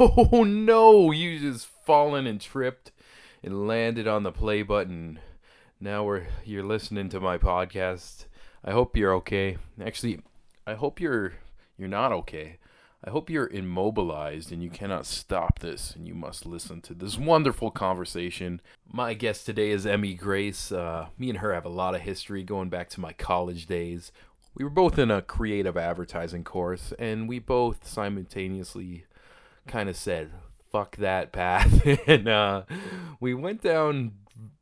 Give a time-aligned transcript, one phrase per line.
[0.00, 2.92] Oh no, you just fallen and tripped
[3.42, 5.18] and landed on the play button.
[5.80, 8.26] Now we're you're listening to my podcast.
[8.64, 9.56] I hope you're okay.
[9.84, 10.20] Actually,
[10.68, 11.32] I hope you're
[11.76, 12.58] you're not okay.
[13.04, 17.18] I hope you're immobilized and you cannot stop this and you must listen to this
[17.18, 18.60] wonderful conversation.
[18.92, 20.70] My guest today is Emmy Grace.
[20.70, 24.12] Uh, me and her have a lot of history going back to my college days.
[24.54, 29.04] We were both in a creative advertising course and we both simultaneously
[29.68, 30.30] kind of said,
[30.70, 31.86] fuck that path.
[32.06, 32.62] and uh,
[33.20, 34.12] we went down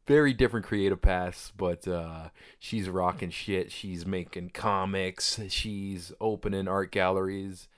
[0.06, 3.72] very different creative paths, but uh, she's rocking shit.
[3.72, 7.68] She's making comics, she's opening art galleries.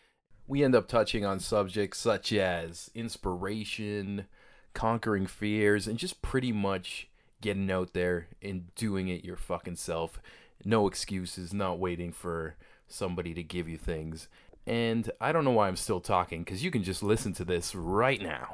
[0.46, 4.26] We end up touching on subjects such as inspiration,
[4.72, 7.08] conquering fears, and just pretty much
[7.40, 10.20] getting out there and doing it your fucking self.
[10.64, 12.56] No excuses, not waiting for
[12.88, 14.28] somebody to give you things.
[14.68, 17.74] And I don't know why I'm still talking, because you can just listen to this
[17.74, 18.52] right now.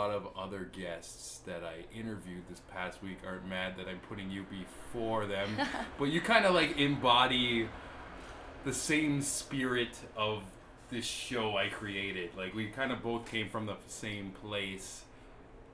[0.00, 4.30] Lot of other guests that I interviewed this past week aren't mad that I'm putting
[4.30, 5.50] you before them.
[5.98, 7.68] but you kind of like embody
[8.64, 10.42] the same spirit of
[10.90, 12.30] this show I created.
[12.34, 15.02] Like we kind of both came from the same place.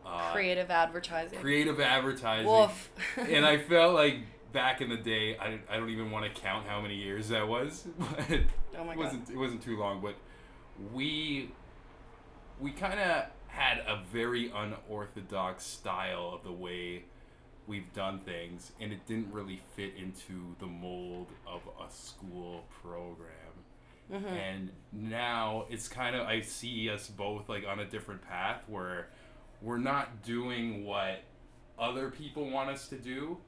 [0.04, 1.38] Uh, Creative advertising.
[1.38, 2.50] creative advertising.
[2.50, 2.90] Woof.
[3.16, 4.18] and I felt like
[4.52, 7.46] back in the day, I, I don't even want to count how many years that
[7.46, 7.86] was.
[7.98, 8.40] But
[8.76, 10.16] Oh my it wasn't it wasn't too long, but
[10.92, 11.50] we
[12.60, 17.04] we kind of had a very unorthodox style of the way
[17.66, 23.32] we've done things, and it didn't really fit into the mold of a school program.
[24.12, 24.26] Mm-hmm.
[24.26, 29.08] And now it's kind of I see us both like on a different path where
[29.62, 31.22] we're not doing what
[31.78, 33.38] other people want us to do,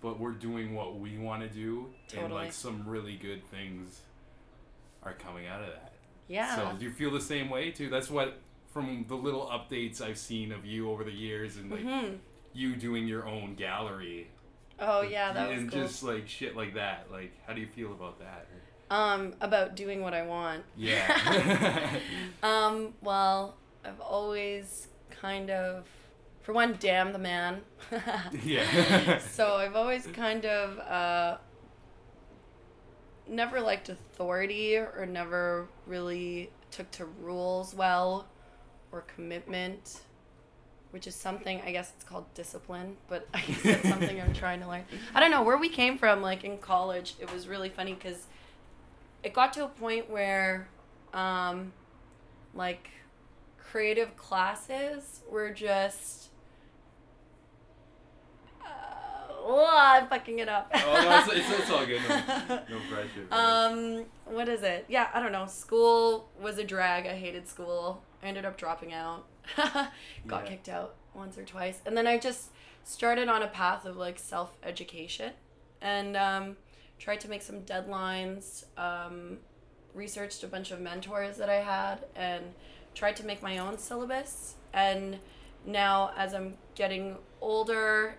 [0.00, 4.00] but we're doing what we want to do, and like some really good things
[5.02, 5.92] are coming out of that.
[6.26, 6.56] Yeah.
[6.56, 7.90] So do you feel the same way too?
[7.90, 8.38] That's what
[8.70, 12.14] from the little updates I've seen of you over the years and like hmm
[12.54, 14.28] you doing your own gallery.
[14.80, 15.82] Oh yeah, that was and cool.
[15.82, 17.06] just like shit like that.
[17.10, 18.46] Like how do you feel about that?
[18.90, 20.64] Um, about doing what I want.
[20.76, 21.90] Yeah.
[22.42, 25.86] Um, well, I've always kind of,
[26.40, 27.60] for one, damn the man.
[28.44, 29.18] yeah.
[29.18, 31.36] so I've always kind of uh,
[33.28, 38.26] never liked authority or never really took to rules well
[38.92, 40.00] or commitment
[40.90, 44.60] which is something i guess it's called discipline but i guess it's something i'm trying
[44.60, 44.84] to learn
[45.14, 48.26] i don't know where we came from like in college it was really funny because
[49.22, 50.68] it got to a point where
[51.12, 51.72] um
[52.54, 52.90] like
[53.70, 56.28] creative classes were just
[58.62, 58.68] uh,
[59.30, 60.70] oh, I'm fucking it up.
[60.74, 62.00] oh, no, it's, it's, it's all good.
[62.08, 62.16] No,
[62.48, 63.26] no pressure.
[63.30, 64.86] Um, what is it?
[64.88, 65.46] Yeah, I don't know.
[65.46, 67.06] School was a drag.
[67.06, 68.02] I hated school.
[68.22, 69.26] I ended up dropping out.
[69.56, 69.92] Got
[70.26, 70.42] Yeah.
[70.44, 71.80] kicked out once or twice.
[71.86, 72.50] And then I just
[72.84, 75.32] started on a path of like self education
[75.80, 76.56] and um,
[76.98, 79.38] tried to make some deadlines, um,
[79.94, 82.44] researched a bunch of mentors that I had, and
[82.94, 84.54] tried to make my own syllabus.
[84.72, 85.18] And
[85.64, 88.16] now, as I'm getting older,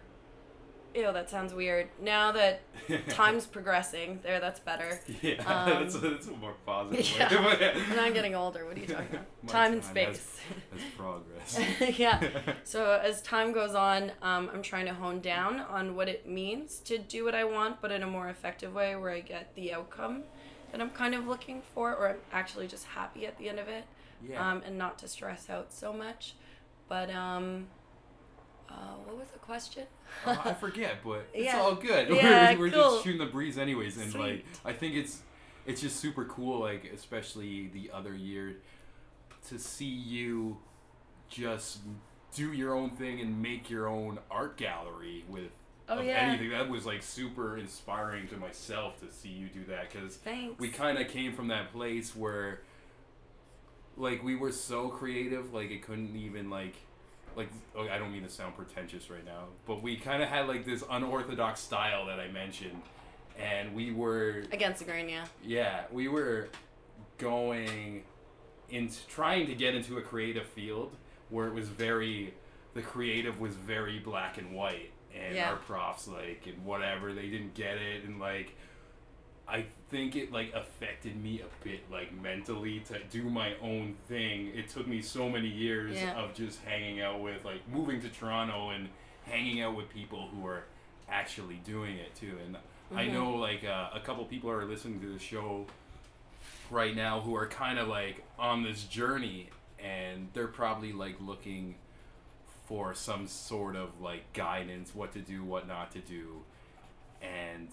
[0.96, 1.88] ew, that sounds weird.
[2.02, 2.62] Now that
[3.10, 5.00] time's progressing, there, that's better.
[5.22, 7.46] yeah, um, that's, that's a more positive Yeah.
[7.46, 7.74] way.
[7.90, 8.66] I'm not getting older.
[8.66, 9.26] What are you talking about?
[9.44, 10.40] My time and space.
[10.72, 11.98] That's progress.
[12.00, 12.22] yeah.
[12.64, 16.80] So as time goes on, um, I'm trying to hone down on what it means
[16.82, 19.74] to do what I want, but in a more effective way where I get the
[19.74, 20.24] outcome
[20.72, 23.68] that I'm kind of looking for, or I'm actually just happy at the end of
[23.68, 23.86] it,
[24.28, 24.52] Yeah.
[24.52, 26.36] um, and not to stress out so much.
[26.88, 27.68] But um,
[28.70, 29.86] uh, what was the question?
[30.26, 31.60] Oh, I forget, but it's Yeah.
[31.60, 32.10] all good.
[32.16, 32.92] Yeah, we're we're cool.
[32.94, 35.22] just shooting the breeze anyways, and like I think it's
[35.66, 38.58] it's just super cool, like especially the other year,
[39.50, 40.58] to see you
[41.30, 41.80] just
[42.36, 45.52] do your own thing and make your own art gallery with
[45.92, 46.18] Oh, of yeah.
[46.20, 46.52] anything.
[46.52, 50.20] That was like super inspiring to myself to see you do that because
[50.60, 52.62] we kind of came from that place where
[53.98, 56.76] like we were so creative like it couldn't even like
[57.36, 60.66] like I don't mean to sound pretentious right now, but we kind of had like
[60.66, 62.82] this unorthodox style that I mentioned,
[63.38, 65.26] and we were Against the grain, yeah.
[65.44, 66.50] yeah we were
[67.18, 68.04] going
[68.70, 70.96] into trying to get into a creative field
[71.30, 72.34] where it was very
[72.74, 75.50] the creative was very black and white and Yeah.
[75.52, 78.56] our profs like and whatever they didn't get it and like
[79.50, 84.52] I think it like affected me a bit like mentally to do my own thing.
[84.56, 86.20] It took me so many years Yeah.
[86.22, 88.90] of just hanging out with like moving to Toronto and
[89.26, 90.64] hanging out with people who are
[91.10, 92.38] actually doing it too.
[92.46, 92.58] And
[92.96, 93.14] I Mhm.
[93.14, 95.66] know like uh, a couple people are listening to the show
[96.70, 99.50] right now who are kind of like on this journey
[99.80, 101.76] and they're probably like looking
[102.68, 106.44] for some sort of like guidance what to do what not to do
[107.22, 107.70] and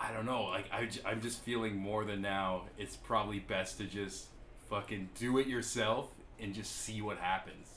[0.00, 3.84] i don't know like I, i'm just feeling more than now it's probably best to
[3.84, 4.26] just
[4.68, 6.10] fucking do it yourself
[6.40, 7.68] and just see what happens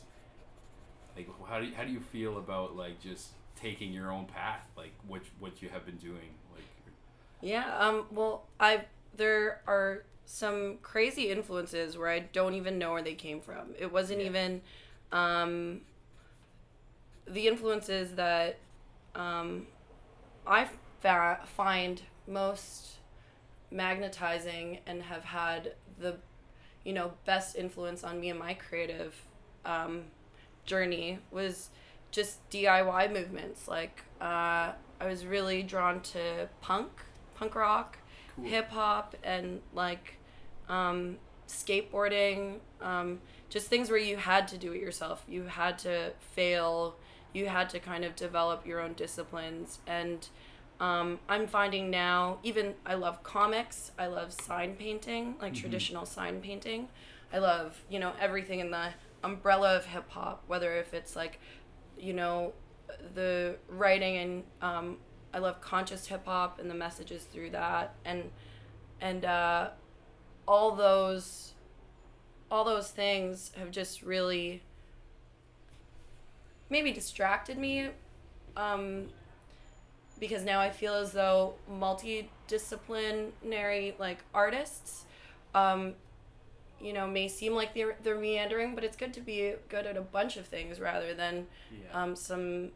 [1.16, 4.66] like how do you, how do you feel about like just taking your own path
[4.78, 6.64] like what what you have been doing like
[7.42, 7.78] Yeah.
[7.78, 8.06] Um.
[8.12, 13.42] Well, I there are some crazy influences where I don't even know where they came
[13.42, 13.74] from.
[13.78, 14.28] It wasn't Yeah.
[14.28, 14.62] even
[15.12, 15.82] um,
[17.28, 18.58] the influences that
[19.16, 19.68] um,
[20.46, 20.68] I
[21.02, 22.98] fa- find most
[23.72, 26.16] magnetizing and have had the
[26.84, 29.14] you know best influence on me and my creative
[29.66, 30.04] um,
[30.66, 31.70] journey was
[32.12, 33.68] just DIY movements.
[33.68, 36.90] Like uh, I was really drawn to punk,
[37.36, 37.98] punk rock,
[38.36, 38.46] Cool.
[38.46, 40.18] hip hop, and like
[40.68, 41.18] um,
[41.48, 42.56] skateboarding.
[42.82, 43.20] Um,
[43.50, 45.24] just things where you had to do it yourself.
[45.28, 46.96] You had to fail.
[47.34, 49.80] You had to kind of develop your own disciplines.
[49.86, 50.28] And
[50.80, 53.92] um, I'm finding now, even I love comics.
[54.00, 55.60] I love sign painting, like Mhm.
[55.62, 56.88] traditional sign painting.
[57.34, 58.94] I love, you know, everything in the
[59.24, 61.40] umbrella of hip hop, whether if it's like,
[61.98, 62.54] you know,
[63.14, 64.98] the writing and um,
[65.34, 68.32] I love conscious hip hop and the messages through that and
[69.02, 69.70] and uh,
[70.48, 71.54] all those
[72.50, 74.64] all those things have just really
[76.70, 77.90] maybe distracted me
[78.58, 79.10] um,
[80.20, 85.06] because now I feel as though multidisciplinary like artists
[85.56, 85.94] um,
[86.82, 89.98] you know may seem like they're they're meandering but it's good to be good at
[89.98, 92.70] a bunch of things rather than yeah um, some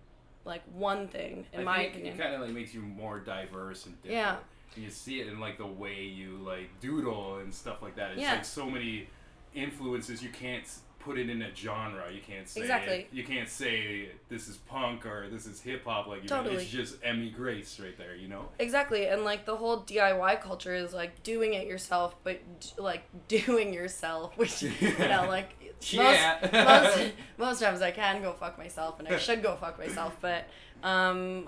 [0.46, 3.86] like one thing in I my opinion it kind of like makes you more diverse
[3.86, 4.20] and different.
[4.20, 4.36] Yeah.
[4.76, 8.12] And you see it in like the way you like doodle and stuff like that.
[8.14, 8.34] It's Yeah.
[8.34, 9.08] like so many
[9.54, 10.24] influences.
[10.24, 10.66] You can't
[11.04, 12.04] put it in a genre.
[12.12, 13.08] You can't say Exactly.
[13.12, 16.08] You can't say this is punk or this is hip hop.
[16.08, 16.64] Like you know, Totally.
[16.64, 18.16] it's just Emmy Grace right there.
[18.16, 18.50] You know.
[18.60, 23.04] Exactly, and like the whole DIY culture is like doing it yourself, but d- like
[23.28, 25.50] doing yourself, which you know, like
[25.92, 26.38] Yeah.
[26.52, 30.16] most most most times I can go fuck myself, and I should go fuck myself,
[30.22, 30.48] but
[30.84, 31.48] um,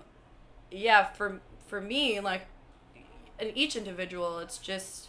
[0.72, 2.42] yeah, for for me, like
[3.40, 5.08] in each individual, it's just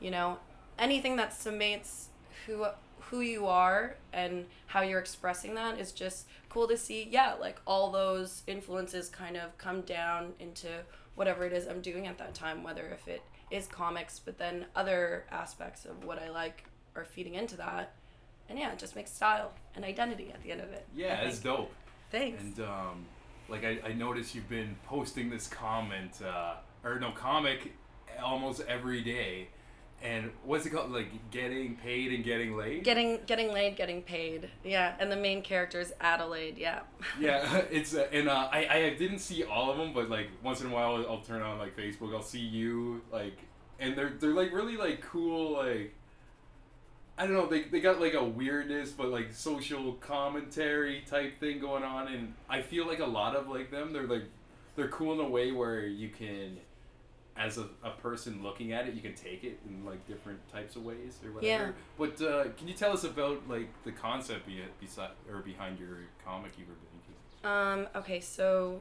[0.00, 0.38] you know
[0.78, 2.06] anything that summates
[2.46, 2.66] who
[3.10, 7.08] who you are and how you're expressing that is just cool to see.
[7.10, 10.68] Yeah, like all those influences kind of come down into
[11.14, 14.66] whatever it is I'm doing at that time, whether if it is comics, but then
[14.74, 16.64] other aspects of what I like
[16.94, 17.94] are feeding into that.
[18.48, 20.86] And yeah, it just makes style and identity at the end of it.
[20.94, 21.72] Yeah, it's dope.
[22.10, 22.42] Thanks.
[22.42, 23.06] And um,
[23.48, 26.54] like I, I noticed you've been posting this comment uh,
[26.84, 27.72] or no comic
[28.22, 29.48] almost every day.
[30.02, 30.92] And what's it called?
[30.92, 32.84] Like getting paid and getting laid.
[32.84, 34.50] getting getting laid, getting paid.
[34.62, 36.58] Yeah, and the main character is Adelaide.
[36.58, 36.80] Yeah.
[37.20, 40.60] yeah, it's uh, and uh, I I didn't see all of them, but like once
[40.60, 43.38] in a while I'll turn on like Facebook, I'll see you like,
[43.80, 45.94] and they're they're like really like cool like.
[47.18, 47.46] I don't know.
[47.46, 52.34] They, they got like a weirdness, but like social commentary type thing going on, and
[52.46, 54.24] I feel like a lot of like them, they're like,
[54.76, 56.58] they're cool in a way where you can,
[57.38, 60.76] as a, a person looking at it, you can take it in like different types
[60.76, 61.46] of ways or whatever.
[61.46, 61.70] Yeah.
[61.98, 65.98] But uh, can you tell us about like the concept be, beside or behind your
[66.24, 67.14] comic you were making?
[67.44, 68.80] Um, okay, so,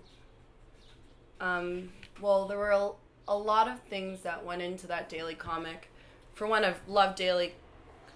[1.39, 2.91] um, well, there were a,
[3.27, 5.91] a lot of things that went into that daily comic.
[6.33, 7.53] For one, I've loved daily,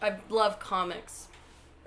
[0.01, 1.27] I've loved comics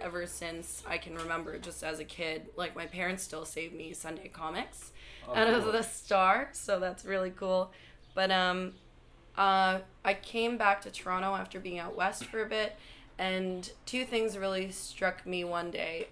[0.01, 2.51] ever since I can remember, just as a kid.
[2.57, 4.93] Like, my parents still save me Sunday comics
[5.29, 7.73] Oh, out of the Star, so that's really cool.
[8.14, 8.75] But, um,
[9.37, 12.76] uh, I came back to Toronto after being out west for a bit,
[13.19, 16.09] and two things really struck me one day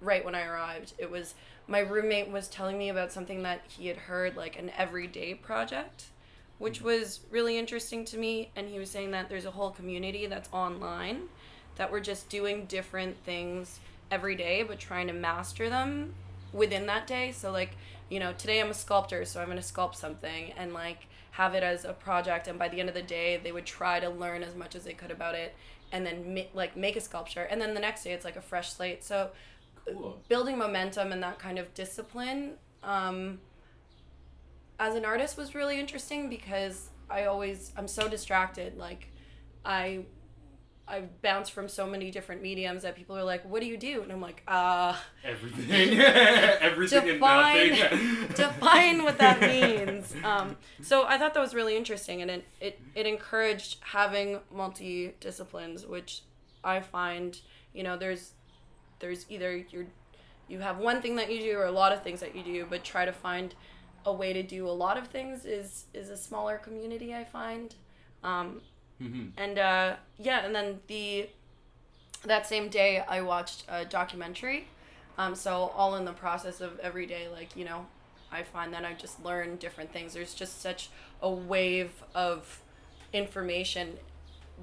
[0.00, 0.94] right when I arrived.
[0.98, 1.34] It was
[1.66, 6.06] my roommate was telling me about something that he had heard, like an everyday project,
[6.58, 8.50] which was really interesting to me.
[8.56, 11.28] And he was saying that there's a whole community that's online
[11.76, 13.80] that we're just doing different things
[14.10, 16.14] every day, but trying to master them
[16.52, 17.32] within that day.
[17.32, 17.76] So, like,
[18.08, 21.06] you know, today I'm a sculptor, so I'm going to sculpt something and, like,
[21.38, 22.48] have it as a project.
[22.48, 24.82] And by the end of the day, they would try to learn as much as
[24.84, 25.54] they could about it
[25.92, 28.42] and then ma- like make a sculpture and then the next day it's like a
[28.42, 29.30] fresh slate so
[29.86, 30.20] Cool.
[30.28, 33.38] building momentum and that kind of discipline um,
[34.78, 39.08] as an artist was really interesting because i always i'm so distracted like
[39.64, 40.00] i
[40.88, 44.02] i bounce from so many different mediums that people are like what do you do
[44.02, 45.98] and i'm like uh Everything.
[46.60, 48.28] Everything Define- and nothing.
[48.34, 50.14] define what that means.
[50.24, 55.14] Um, so I thought that was really interesting, and it, it, it encouraged having multi
[55.20, 56.22] disciplines, which
[56.64, 57.38] I find
[57.74, 58.32] you know there's
[59.00, 59.86] there's either you're
[60.48, 62.66] you have one thing that you do or a lot of things that you do,
[62.68, 63.54] but try to find
[64.06, 67.14] a way to do a lot of things is is a smaller community.
[67.14, 67.74] I find.
[68.24, 68.62] Um,
[69.00, 69.32] Mhm.
[69.36, 71.28] and uh, yeah, and then the
[72.24, 74.66] that same day I watched a documentary.
[75.16, 77.86] Um, so all in the process of every day, like you know,
[78.32, 80.14] I find that I just learn different things.
[80.14, 80.90] There's just such
[81.22, 82.60] a wave of
[83.12, 83.98] information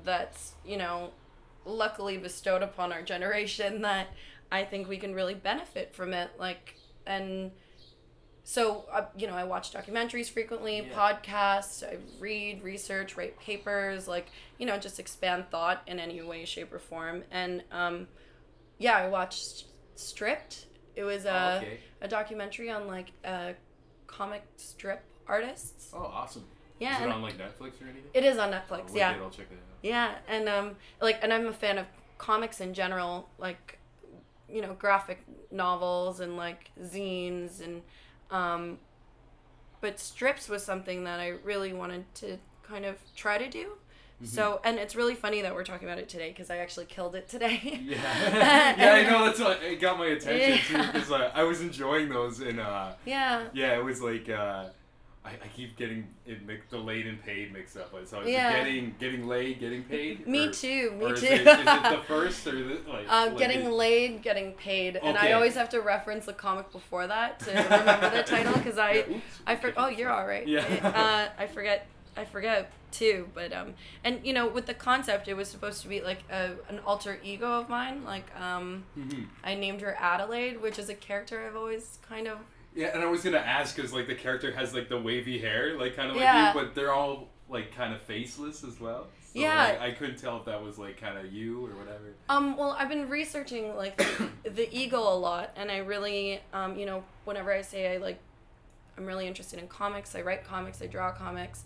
[0.04, 1.12] that's you know,
[1.66, 4.08] luckily bestowed upon our generation that
[4.52, 6.32] I think we can really benefit from it.
[6.38, 6.76] Like
[7.06, 7.52] and
[8.48, 10.94] so uh, you know i watch documentaries frequently Yeah.
[10.96, 14.28] podcasts i read research write papers like
[14.60, 18.08] you know just expand thought in any way shape or form and um,
[18.78, 21.80] yeah i watched stripped it was a, Oh, okay.
[22.02, 23.54] a documentary on like uh,
[24.08, 26.46] comic strip artists Oh, awesome.
[26.80, 28.12] yeah Is it on like Netflix or anything?
[28.14, 29.80] it is on Oh, netflix wicked, yeah I'll check that out.
[29.82, 31.88] yeah, and um, like, and I'm a fan of
[32.20, 33.80] comics in general, like,
[34.48, 37.82] you know, graphic novels and like zines and,
[38.32, 38.80] um,
[39.82, 43.74] but strips was something that I really wanted to kind of try to do.
[44.24, 47.16] So, and it's really funny that we're talking about it today because I actually killed
[47.16, 47.60] it today.
[47.86, 47.98] Yeah.
[48.78, 49.26] yeah, I know.
[49.26, 52.94] That's what it got my attention too because uh, I was enjoying those and uh,
[53.06, 53.48] yeah.
[53.54, 54.66] yeah, it was like uh,
[55.26, 57.92] I, I keep getting it mix, the laid and paid mixed up.
[57.92, 58.56] Like, So is Yeah.
[58.64, 60.28] getting getting laid, getting paid?
[60.28, 60.92] Me Or- too.
[60.92, 61.14] Me too.
[61.14, 63.06] is It, is it the first or the like?
[63.10, 66.72] Uh, like getting it- laid, getting paid, and I always have to reference the comic
[66.72, 69.24] before that to remember the title because I, Yeah, oops.
[69.48, 70.48] I for, oh you're all right.
[70.48, 70.64] Yeah.
[70.96, 75.34] Uh, I forget, I forget too, but um, and you know with the concept, it
[75.34, 78.04] was supposed to be like a an alter ego of mine.
[78.06, 79.26] Like um, Mhm.
[79.44, 82.38] I named her Adelaide, which is a character I've always kind of
[82.76, 85.78] Yeah, and I was gonna ask because like the character has like the wavy hair,
[85.80, 86.48] like kind of Yeah.
[86.48, 89.08] like you, but they're all like kind of faceless as well.
[89.34, 89.64] So, Yeah.
[89.70, 92.14] like, I couldn't tell if that was like kind of you or whatever.
[92.30, 96.76] Um, well, I've been researching like the, the eagle a lot, and I really, um,
[96.78, 98.20] you know, whenever I say I like,
[98.98, 100.16] I'm really interested in comics.
[100.16, 100.82] I write comics.
[100.82, 101.64] I draw comics.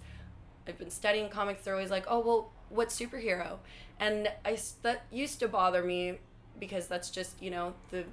[0.68, 1.64] I've been studying comics.
[1.64, 3.58] They're always like, oh well, what superhero?
[4.00, 6.20] And I that used to bother me
[6.60, 8.04] because that's just you know the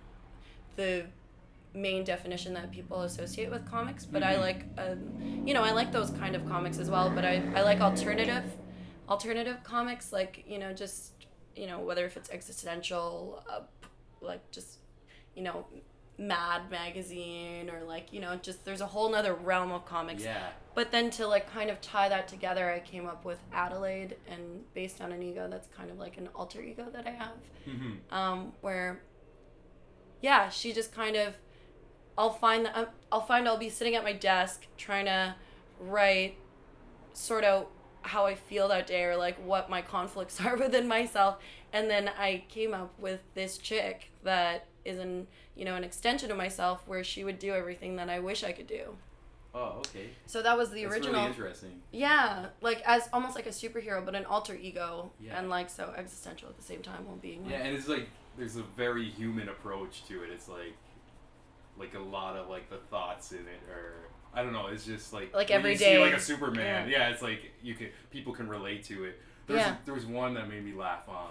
[0.76, 1.06] the
[1.76, 4.04] main definition that people associate with comics.
[4.04, 4.40] But I Mhm.
[4.40, 7.10] like, um, you know, I like those kind of comics as well.
[7.10, 8.44] But I I like alternative
[9.08, 11.12] alternative comics like you know just
[11.54, 13.60] you know whether if it's existential uh,
[14.20, 14.78] like just
[15.36, 15.64] you know
[16.18, 20.48] mad magazine or like you know just there's a whole nother realm of comics Yeah.
[20.74, 24.64] but then to like kind of tie that together i came up with adelaide and
[24.74, 27.36] based on an ego that's kind of like an alter ego that i have
[27.68, 27.92] Mm-hmm.
[28.18, 29.02] um, where
[30.20, 31.34] yeah she just kind of
[32.18, 35.34] i'll find that um, i'll find i'll be sitting at my desk trying to
[35.80, 36.36] write
[37.12, 37.70] sort out
[38.02, 41.38] how i feel that day or like what my conflicts are within myself
[41.72, 46.30] and then i came up with this chick that is an you know an extension
[46.30, 48.96] of myself where she would do everything that i wish i could do
[49.58, 50.10] Oh, okay.
[50.26, 51.80] so that was the That's original really interesting.
[51.90, 55.38] yeah like as almost like a superhero but an alter ego Yeah.
[55.38, 58.06] and like so existential at the same time while being like, Yeah, and it's like
[58.36, 60.30] there's a very human approach to it.
[60.30, 60.74] It's like
[61.78, 65.12] like a lot of like the thoughts in it or I don't know, it's just
[65.12, 65.96] like Like every you day.
[65.96, 66.88] see like a Superman.
[66.88, 67.08] Yeah.
[67.08, 69.20] it's like you can people can relate to it.
[69.46, 69.76] There was Yeah.
[69.84, 71.28] there was one that made me laugh on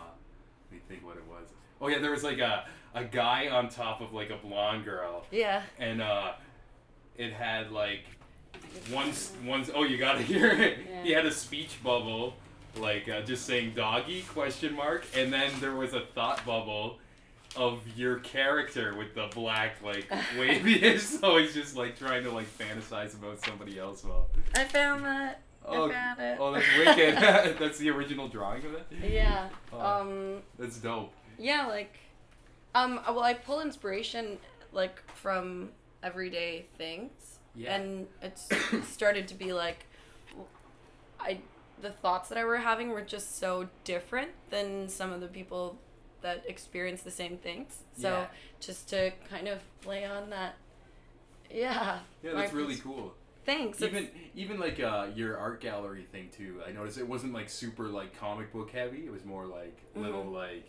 [0.71, 1.47] let me think what it was.
[1.81, 5.25] Oh yeah, there was like a a guy on top of like a blonde girl
[5.29, 6.31] yeah and uh
[7.17, 8.03] it had like
[8.91, 9.11] one
[9.45, 11.03] one's oh you gotta hear it Yeah.
[11.03, 12.35] he had a speech bubble
[12.77, 16.99] like uh, just saying doggy question mark and then there was a thought bubble
[17.57, 20.09] of your character with the black like
[20.39, 25.03] waviness so he's just like trying to like fantasize about somebody else well i found
[25.05, 27.15] that oh, i found it oh that's wicked
[27.59, 29.49] that's the original drawing of it Yeah.
[29.71, 29.79] Oh.
[29.79, 30.41] Um.
[30.59, 31.67] that's dope Yeah.
[31.67, 31.97] Like,
[32.73, 32.99] um.
[33.07, 34.37] Well, I pull inspiration
[34.71, 35.69] like from
[36.03, 37.75] everyday things, Yeah.
[37.75, 38.47] and it's
[38.87, 39.85] started to be like,
[41.19, 41.39] I
[41.81, 45.77] the thoughts that I were having were just so different than some of the people
[46.25, 47.77] that experience the same things.
[47.97, 48.27] So Yeah.
[48.59, 50.55] just to kind of play on that.
[51.51, 51.99] Yeah.
[52.23, 53.13] yeah that's really cool
[53.45, 53.81] thanks.
[53.81, 56.61] It's- even even like uh, your art gallery thing too.
[56.67, 59.05] I noticed it wasn't like super like comic book heavy.
[59.05, 60.65] It was more like little like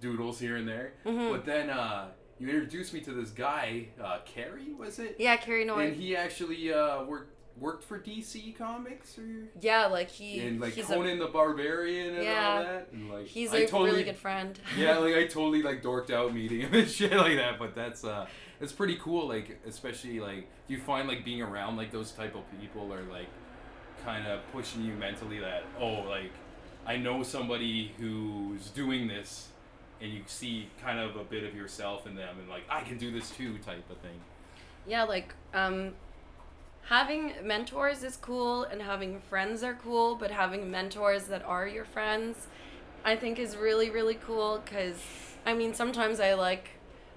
[0.00, 0.94] doodles here and there.
[1.06, 1.30] Mhm.
[1.30, 5.16] But then uh, you introduced me to this guy, uh, Cary, was it?
[5.18, 5.84] yeah, Cary Nord.
[5.84, 10.72] And he actually uh, worked worked for DC Comics or yeah, like he and like
[10.74, 12.54] he's Conan the Barbarian and Yeah.
[12.56, 12.88] all that.
[12.92, 14.58] And like he's I a totally, really good friend.
[14.78, 17.58] yeah, like I totally like dorked out meeting him and shit like that.
[17.58, 18.26] But that's uh,
[18.60, 19.28] it's pretty cool.
[19.28, 23.02] Like especially like, do you find like being around like those type of people are
[23.04, 23.28] like
[24.04, 26.30] kind of pushing you mentally that oh like
[26.86, 29.48] I know somebody who's doing this,
[30.00, 32.96] and you see kind of a bit of yourself in them, and like I can
[32.96, 34.18] do this too type of thing.
[34.86, 35.92] yeah, like um,
[36.90, 41.84] having mentors is cool, and having friends are cool, but having mentors that are your
[41.84, 42.48] friends,
[43.04, 44.62] I think is really really cool.
[44.66, 45.00] Cause
[45.46, 46.68] I mean, sometimes I like,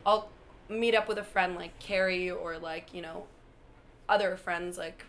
[0.06, 0.30] I'll
[0.70, 3.26] meet up with a friend like Cary or like you know,
[4.08, 5.04] other friends like.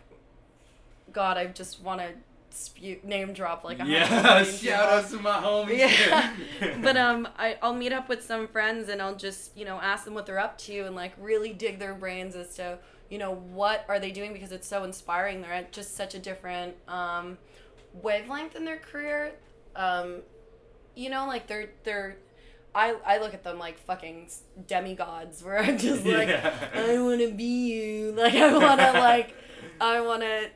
[1.13, 2.09] God, I just want to
[2.49, 5.77] spew name drop like a hundred Yeah, shout out to my homies.
[5.77, 6.33] Yeah.
[6.81, 10.03] but um I, I'll meet up with some friends and I'll just, you know, ask
[10.03, 13.33] them what they're up to and like really dig their brains as to, you know,
[13.33, 15.41] what are they doing because it's so inspiring.
[15.41, 17.37] They're at just such a different um
[17.93, 19.33] wavelength in their career.
[19.75, 20.21] Um
[20.95, 22.17] you know, like they're they're
[22.73, 24.29] I, I look at them like fucking
[24.67, 26.53] demigods where I'm just like Yeah.
[26.73, 29.33] I want to be you like I want to like
[29.79, 30.49] I want to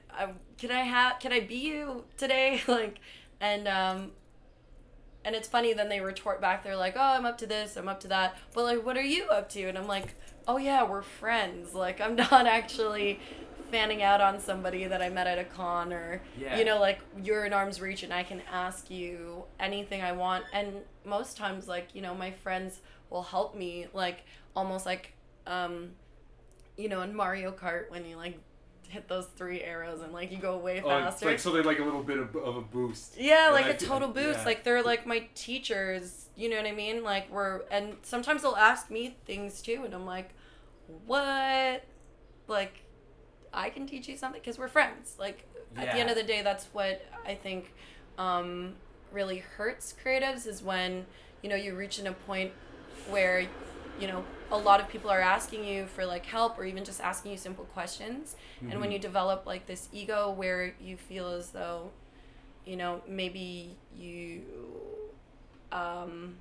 [0.58, 3.00] can I have can I be you today like
[3.40, 4.12] and um
[5.24, 7.88] and it's funny then they retort back they're like oh I'm up to this I'm
[7.88, 10.16] up to that but like what are you up to and I'm like
[10.48, 13.20] oh yeah we're friends like I'm not actually
[13.72, 16.58] fanning out on somebody that I met at a con or Yeah.
[16.58, 20.44] you know like you're in arm's reach and I can ask you anything I want
[20.54, 20.74] and
[21.06, 22.80] most times like you know my friends
[23.12, 24.24] will help me like
[24.56, 25.14] almost like
[25.46, 25.92] um
[26.78, 28.40] you know in Mario Kart when you like
[28.90, 31.80] hit those three arrows and like you go way Oh, faster like so they're like
[31.80, 33.16] a little bit of, of a boost.
[33.18, 34.40] yeah, like I a total boost.
[34.40, 34.46] yeah.
[34.46, 36.26] Like they're like my teachers.
[36.36, 37.04] You know what I mean?
[37.04, 40.30] Like we're and sometimes they'll ask me things too, and I'm like,
[41.06, 41.84] what?
[42.48, 42.82] Like,
[43.54, 45.16] I can teach you something because we're friends.
[45.20, 45.46] Like
[45.78, 47.74] at the end of the day, that's what I think
[48.18, 48.74] um,
[49.12, 51.06] really hurts creatives is when
[51.44, 52.52] you know you reach in a point
[53.10, 53.46] where
[54.00, 57.02] you know a lot of people are asking you for like help or even just
[57.02, 58.94] asking you simple questions and when Mhm.
[58.94, 61.92] you develop like this ego where you feel as though
[62.66, 64.42] you know maybe you
[65.72, 66.38] um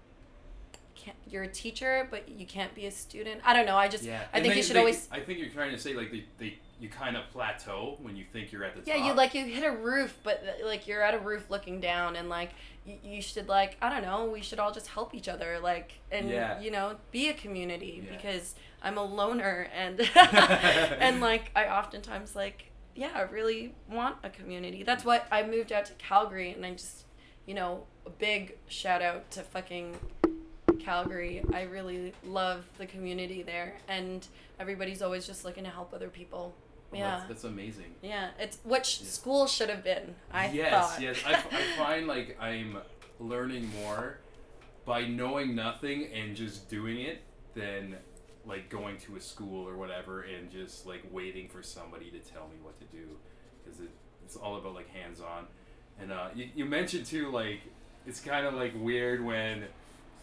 [0.94, 4.05] can't you're a teacher but you can't be a student i don't know i just
[4.05, 4.21] Yeah.
[4.33, 6.11] i And think they- you should they- always I think you're trying to say like
[6.11, 9.07] they, they you kind of plateau when you think you're at the yeah top.
[9.07, 12.29] you like you hit a roof but like you're at a roof looking down and
[12.29, 12.51] like
[12.87, 15.95] you, you should like i don't know we should all just help each other like
[16.12, 16.61] and Yeah.
[16.61, 18.17] you know be a community Yeah.
[18.17, 24.31] because i'm a loner and and like i oftentimes like yeah i really want a
[24.31, 27.05] community that's what i moved out to calgary and i just
[27.47, 29.97] you know a big shout out to fucking
[30.81, 34.29] calgary i really love the community there and
[34.61, 36.55] everybody's always just looking to help other people
[36.92, 37.94] yeah That's, that's amazing.
[38.03, 39.07] yeah, it's which Yeah.
[39.09, 40.14] school should have been.
[40.33, 41.01] I yes, thought.
[41.03, 41.18] yes.
[41.27, 41.37] I
[41.77, 42.79] find like I'm
[43.20, 44.18] learning more
[44.85, 47.22] by knowing nothing and just doing it
[47.55, 47.96] than
[48.46, 52.48] like going to a school or whatever and just like waiting for somebody to tell
[52.48, 53.07] me what to do
[53.62, 53.90] because it,
[54.24, 55.46] it's all about like hands on.
[56.01, 57.61] And uh, you, you mentioned too like
[58.07, 59.64] it's kind of like weird when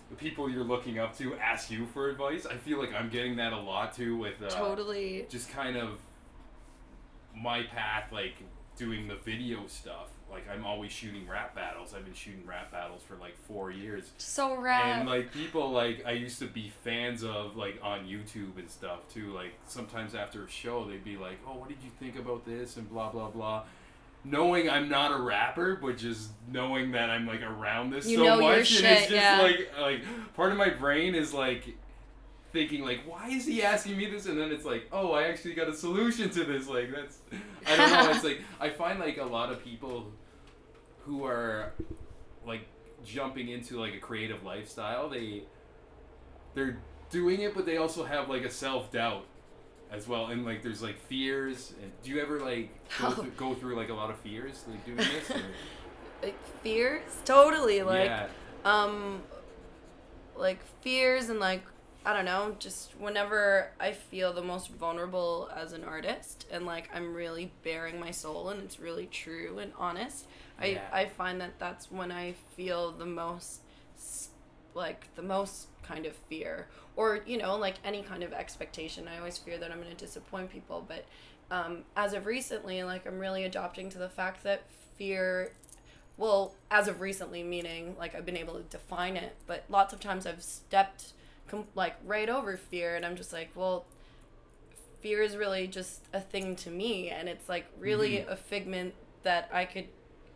[0.09, 2.45] the people you're looking up to ask you for advice.
[2.47, 5.27] I feel like I'm getting that a lot too with uh, totally.
[5.29, 5.99] just kind of
[7.35, 8.33] my path, like
[8.77, 10.09] doing the video stuff.
[10.29, 11.93] Like I'm always shooting rap battles.
[11.95, 14.99] I've been shooting rap battles for like four years, So rad.
[15.01, 18.99] and like people like I used to be fans of like on YouTube and stuff
[19.13, 19.31] too.
[19.33, 22.75] Like sometimes after a show, they'd be like, "Oh, what did you think about this?"
[22.77, 23.63] and blah blah blah.
[24.23, 28.41] Knowing I'm not a rapper, but just knowing that I'm like around this You so
[28.41, 29.39] much, and it's just yeah.
[29.41, 30.01] like like
[30.35, 31.63] part of my brain is like
[32.55, 34.25] thinking like why is he asking me this?
[34.25, 36.67] And then it's like oh i actually got a solution to this.
[36.67, 37.17] Like that's
[37.67, 40.11] i don't know it's like i find like a lot of people
[41.05, 41.73] who are
[42.47, 42.61] like
[43.03, 45.43] jumping into like a creative lifestyle they
[46.55, 46.77] they're
[47.11, 49.25] doing it but they also have like a self-doubt
[49.91, 50.27] as well.
[50.27, 51.73] And like there's like fears.
[51.81, 53.11] And do you ever like go, Oh.
[53.11, 55.31] through, go through like a lot of fears like doing this
[56.23, 57.83] like fears, totally.
[57.83, 58.27] Like yeah.
[58.65, 59.21] um,
[60.35, 61.63] like fears and like
[62.05, 62.55] I don't know.
[62.59, 67.99] Just whenever I feel the most vulnerable as an artist, and like I'm really bearing
[67.99, 70.25] my soul, and it's really true and honest.
[70.59, 70.81] I Yeah.
[70.91, 73.61] I find that that's when I feel the most
[74.75, 79.17] like the most kind of fear or you know like any kind of expectation i
[79.17, 81.05] always fear that i'm going to disappoint people but
[81.51, 84.63] um, as of recently like i'm really adopting to the fact that
[84.97, 85.51] fear
[86.17, 89.99] well as of recently meaning like i've been able to define it but lots of
[89.99, 91.13] times i've stepped
[91.47, 93.85] com- like right over fear and i'm just like well
[95.01, 98.31] fear is really just a thing to me and it's like really Mhm.
[98.31, 99.87] a figment that i could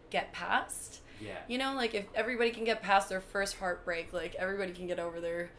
[0.10, 1.38] get past Yeah.
[1.50, 5.00] you know, like if everybody can get past their first heartbreak, like everybody can get
[5.00, 5.50] over their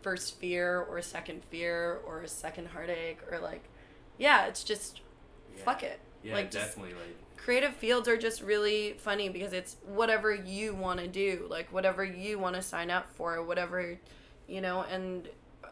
[0.00, 3.62] first fear or second fear or a second heartache or like,
[4.16, 5.02] yeah, it's just
[5.54, 5.64] Yeah.
[5.64, 6.00] fuck it.
[6.22, 6.94] Yeah, like definitely.
[6.94, 11.70] Like creative fields are just really funny because it's whatever you want to do, like
[11.70, 13.98] whatever you want to sign up for, whatever,
[14.48, 15.28] you know, and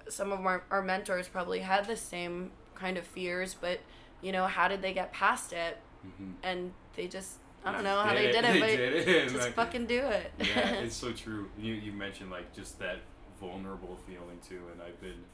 [0.09, 3.81] some of our, our mentors probably had the same kind of fears, but
[4.23, 5.79] you know, how did they get past it?
[6.07, 6.35] mhm.
[6.43, 9.29] And they just, I don't know how they did it, They but did it.
[9.31, 10.33] just Like, fucking do it.
[10.39, 11.49] yeah, it's so true.
[11.59, 12.99] You you mentioned like just that
[13.41, 15.25] vulnerable feeling too, and I've been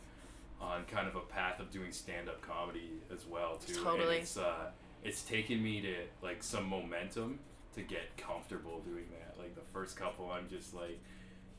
[0.61, 3.83] on kind of a path of doing stand up comedy as well too.
[3.83, 4.17] Totally.
[4.17, 4.71] And it's uh,
[5.03, 7.39] it's taken me to like some momentum
[7.75, 9.39] to get comfortable doing that.
[9.39, 11.01] Like the first couple, I'm just like,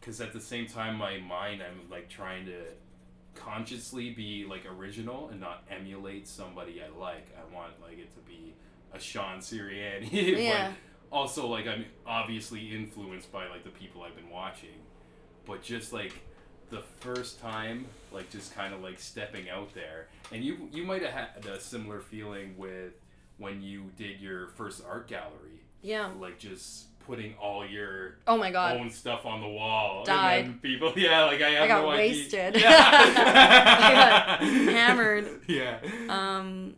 [0.01, 2.63] because at the same time, my mind, I'm like trying to
[3.35, 7.27] consciously be like original and not emulate somebody I like.
[7.37, 8.53] I want like it to be
[8.93, 10.11] a Sean Sirianni.
[10.43, 10.71] Yeah.
[11.09, 14.69] But also like I'm obviously influenced by like the people I've been watching.
[15.45, 16.13] But just like
[16.69, 21.03] the first time, like just kind of like stepping out there, and you you might
[21.03, 22.93] have had a similar feeling with
[23.41, 26.09] when you did your first art gallery, yeah.
[26.19, 28.77] like just putting all your Oh my god.
[28.77, 30.03] own stuff on the wall.
[30.05, 30.45] Died.
[30.45, 32.11] And then people, yeah, like I have I got no idea.
[32.11, 32.55] wasted.
[32.61, 32.77] Yeah.
[34.39, 35.41] I got hammered.
[35.47, 35.79] Yeah.
[36.07, 36.75] Um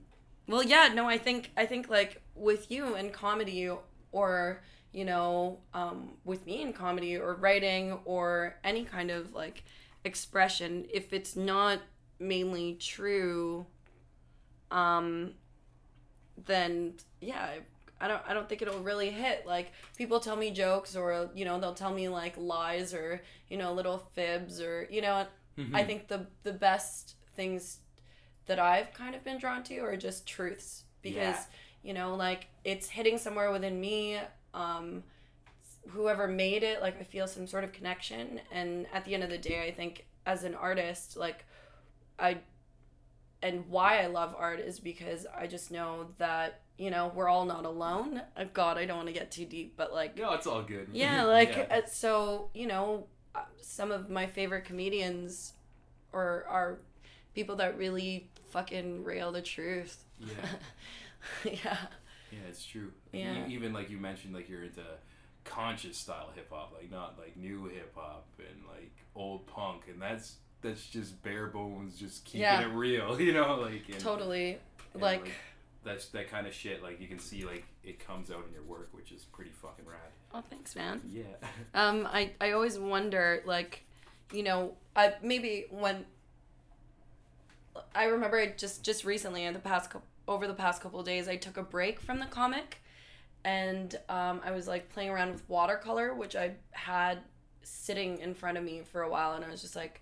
[0.48, 3.70] well yeah, no, I think I think like with you in comedy
[4.12, 9.64] or you know, um, with me in comedy or writing or any kind of like
[10.06, 11.80] expression, if it's not
[12.20, 13.66] mainly true,
[14.70, 15.34] um,
[16.46, 17.50] then yeah,
[18.02, 19.46] I don't I don't think it'll really hit.
[19.46, 23.58] Like people tell me jokes or you know they'll tell me like lies or you
[23.58, 25.76] know little fibs or you know Mm-hmm.
[25.76, 27.78] I think the the best things
[28.48, 31.44] that I've kind of been drawn to are just truths because Yeah.
[31.84, 34.20] you know like it's hitting somewhere within me
[34.56, 35.04] um
[35.90, 39.30] whoever made it like I feel some sort of connection and at the end of
[39.30, 41.46] the day I think as an artist like
[42.18, 42.38] I
[43.44, 47.46] and why I love art is because I just know that you know we're all
[47.46, 48.22] not alone.
[48.54, 50.88] God, I don't want to get too deep, but like No, it's all good.
[50.94, 51.78] yeah, like Yeah.
[51.78, 55.54] uh, so you know, uh, some of my favorite comedians,
[56.12, 56.80] or are
[57.36, 60.04] people that really fucking rail the truth.
[60.20, 60.28] yeah.
[61.46, 61.78] yeah.
[62.32, 62.92] Yeah, it's true.
[63.12, 63.46] Yeah.
[63.48, 64.82] E- even like you mentioned, like you're into
[65.46, 70.02] conscious style hip hop, like not like new hip hop and like old punk, and
[70.02, 72.62] that's that's just bare bones, just keeping Yeah.
[72.62, 74.58] it real, you know, like and, Totally.
[74.94, 75.32] and, like,
[75.84, 76.82] that's that kind of shit.
[76.82, 79.86] Like you can see, like it comes out in your work, which is pretty fucking
[79.86, 80.00] rad.
[80.34, 81.02] oh, thanks, man.
[81.08, 81.24] Yeah.
[81.76, 83.84] Um, I I always wonder, like,
[84.32, 86.06] you know, I maybe when
[87.96, 91.06] I remember it just just recently in the past couple over the past couple of
[91.06, 92.78] days, I took a break from the comic,
[93.44, 97.20] and um, I was like playing around with watercolor, which I had
[97.64, 100.00] sitting in front of me for a while, and I was just like,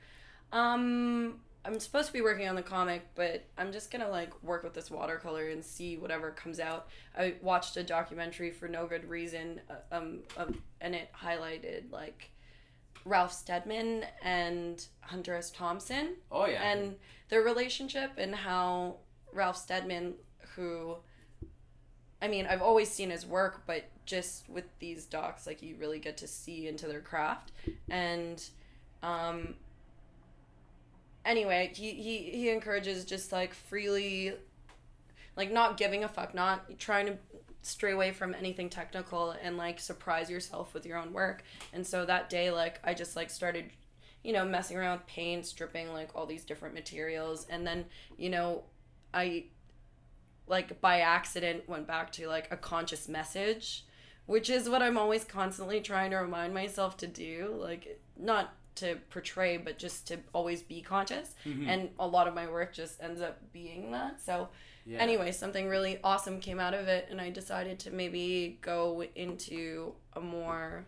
[0.51, 1.39] um.
[1.63, 4.73] I'm supposed to be working on the comic, but I'm just gonna like work with
[4.73, 6.87] this watercolor and see whatever comes out.
[7.15, 12.31] I watched a documentary for no good reason, uh, um, um, and it highlighted like
[13.05, 15.51] Ralph Steadman and Hunter S.
[15.51, 16.63] Thompson Oh yeah.
[16.63, 16.95] and
[17.29, 18.95] their relationship and how
[19.31, 20.15] Ralph Steadman,
[20.55, 20.95] who,
[22.23, 25.99] I mean, I've always seen his work, but just with these docs, like you really
[25.99, 27.51] get to see into their craft.
[27.87, 28.43] And,
[29.03, 29.53] um,
[31.25, 34.33] anyway, he, he, he encourages just like freely,
[35.35, 37.17] like not giving a fuck, not trying to
[37.63, 41.43] stray away from anything technical and like surprise yourself with your own work.
[41.73, 43.71] And so that day, like, I just like started
[44.23, 47.45] you know, messing around with paint, stripping like all these different materials.
[47.49, 47.85] And then,
[48.17, 48.63] you know,
[49.13, 49.45] I
[50.47, 53.85] like by accident went back to like a conscious message,
[54.25, 57.55] which is what I'm always constantly trying to remind myself to do.
[57.57, 61.35] Like, not to portray, but just to always be conscious.
[61.45, 61.67] Mhm.
[61.67, 64.21] And a lot of my work just ends up being that.
[64.21, 64.49] So,
[64.85, 64.99] yeah.
[64.99, 69.93] anyway, something really awesome came out of it, and I decided to maybe go into
[70.13, 70.85] a more,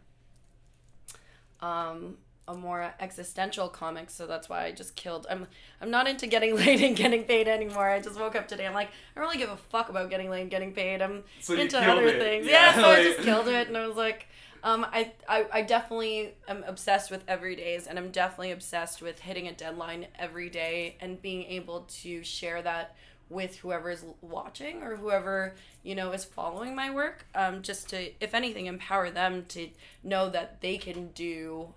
[1.62, 2.18] um,
[2.48, 4.10] a more existential comic.
[4.10, 5.26] So that's why I just killed.
[5.30, 5.48] I'm
[5.82, 7.90] I'm not into getting laid and getting paid anymore.
[7.90, 8.68] I just woke up today.
[8.68, 11.02] I'm like, I don't really give a fuck about getting laid and getting paid.
[11.02, 12.20] I'm So into other it.
[12.20, 12.46] things.
[12.46, 14.28] Yeah, Yeah, so I just killed it, and I was like,
[14.64, 19.20] Um, I, I, I definitely am obsessed with every days, and I'm definitely obsessed with
[19.20, 22.96] hitting a deadline every day and being able to share that
[23.30, 27.26] with whoever is watching or whoever you know is following my work.
[27.36, 29.70] Um, just to, if anything, empower them to
[30.02, 31.74] know that they can do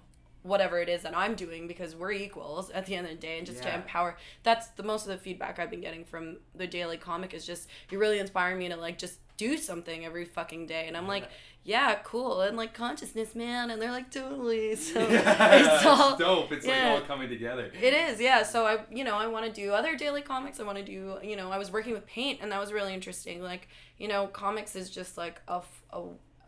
[0.46, 3.38] whatever it is that I'm doing because we're equals at the end of the day
[3.38, 6.68] and just to empower that's the most of the feedback I've been getting from the
[6.68, 10.66] daily comic is just you're really inspiring me to like just do something every fucking
[10.66, 11.28] day and I'm like
[11.64, 16.52] yeah cool and like consciousness man and they're like totally so it's all It's dope.
[16.52, 16.92] It's yeah.
[16.92, 17.70] like all coming together.
[17.80, 18.42] it is, yeah.
[18.42, 20.60] So I, you know, I want to do other daily comics.
[20.60, 22.94] I want to do, you know, I was working with paint, and that was really
[22.94, 23.42] interesting.
[23.42, 23.68] Like,
[23.98, 25.62] you know, comics is just like a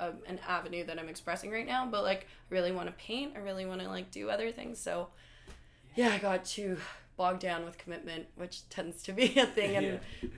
[0.01, 1.87] an avenue that I'm expressing right now.
[1.87, 3.33] But like, I really want to paint.
[3.37, 4.79] I really want to like do other things.
[4.79, 5.09] So,
[5.95, 6.79] yeah, I got too
[7.17, 9.77] bogged down with commitment, which tends to be a thing.
[9.77, 10.01] And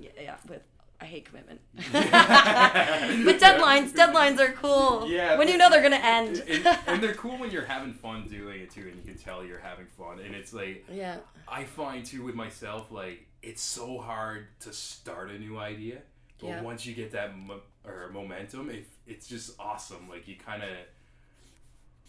[0.00, 0.62] yeah, yeah with
[1.00, 1.60] I hate commitment.
[1.76, 5.08] but deadlines, deadlines are cool.
[5.08, 6.42] Yeah, when you know they're gonna end.
[6.48, 9.44] and, and they're cool when you're having fun doing it too, and you can tell
[9.44, 10.18] you're having fun.
[10.18, 11.18] And it's like yeah.
[11.46, 15.98] I find too with myself, like it's so hard to start a new idea,
[16.40, 16.62] but Yeah.
[16.62, 20.08] once you get that mo- or momentum, it, it's just awesome.
[20.08, 20.70] Like you kind of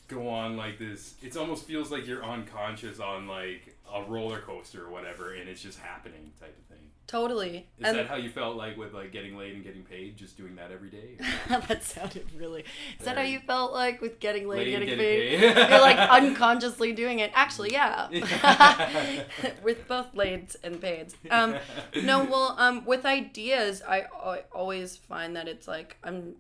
[0.08, 1.14] go on like this.
[1.22, 5.62] It almost feels like you're unconscious on like a roller coaster or whatever, and it's
[5.62, 6.69] just happening type of thing.
[7.10, 7.66] Totally.
[7.80, 10.56] Is that how you felt like with like getting laid and getting paid, just doing
[10.58, 11.18] that every day?
[11.68, 12.64] that sounded really.
[13.00, 15.56] Is that how you felt like with getting laid, Laid and getting, getting paid?
[15.56, 15.70] paid.
[15.72, 17.32] You're like unconsciously doing it.
[17.34, 18.10] Actually, yeah.
[18.12, 19.24] Yeah.
[19.64, 21.08] with both laid and paid.
[21.32, 21.56] Um,
[22.04, 26.36] no, well, um, with ideas, I, I always find that it's like I'm,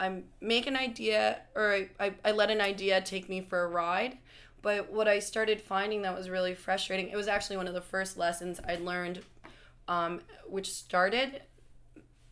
[0.00, 3.68] I'm make an idea or I, I, I let an idea take me for a
[3.68, 4.18] ride.
[4.60, 7.80] But what I started finding that was really frustrating, it was actually one of the
[7.80, 9.20] first lessons I learned,
[9.88, 11.42] um, which started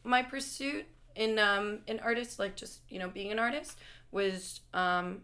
[0.04, 3.78] my pursuit in um in artists like just you know being an artist
[4.10, 5.20] was um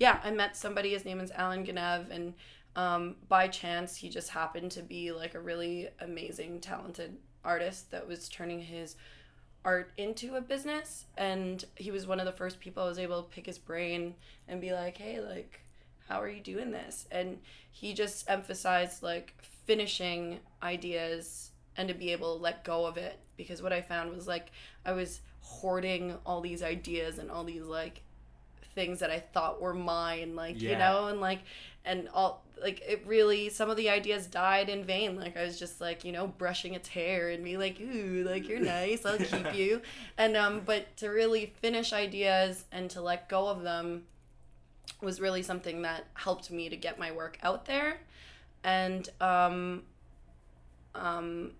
[0.00, 2.34] yeah i met somebody his name is alan ganev and
[2.74, 8.06] um by chance he just happened to be like a really amazing talented artist that
[8.06, 8.96] was turning his
[9.64, 13.22] art into a business and he was one of the first people i was able
[13.22, 14.14] to pick his brain
[14.48, 15.60] and be like hey like
[16.10, 17.06] how are you doing this?
[17.10, 17.38] And
[17.70, 23.18] he just emphasized like finishing ideas and to be able to let go of it
[23.36, 24.50] because what i found was like
[24.84, 28.02] i was hoarding all these ideas and all these like
[28.74, 31.40] things that i thought were mine like you know and like
[31.84, 35.16] and all like it really some of the ideas died in vain.
[35.16, 38.48] Like i was just like you know brushing its hair and be like ooh like
[38.48, 39.80] you're nice i'll keep you.
[40.18, 44.04] And um but to really finish ideas and to let go of them
[45.00, 47.98] was really something that helped me to get my work out there.
[48.62, 49.82] And um
[50.94, 51.52] um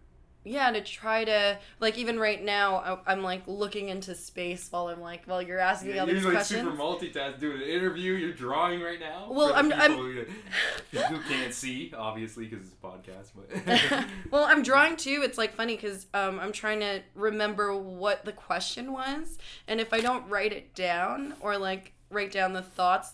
[0.44, 2.76] yeah to try to like even right now
[3.06, 6.14] I, i'm like looking into space while i'm like well you're asking me all you're
[6.16, 8.14] these like questions super multitask, doing an interview.
[8.14, 9.28] You're drawing right now.
[9.30, 13.30] Well, I'm- I'm- who can't see, obviously, because it's a podcast.
[13.34, 18.24] But well i'm drawing too it's like funny because um, i'm trying to remember what
[18.24, 22.62] the question was and if i don't write it down or like write down the
[22.62, 23.12] thoughts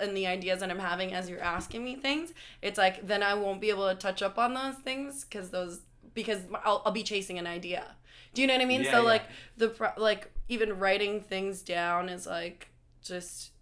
[0.00, 3.34] and the ideas that i'm having as you're asking me things it's like then i
[3.34, 5.80] won't be able to touch up on those things because those
[6.16, 7.84] because I'll, I'll be chasing an idea
[8.34, 9.08] do you know what i mean Yeah, so yeah.
[9.14, 9.22] like
[9.56, 12.68] the like even writing things down is like
[13.04, 13.52] just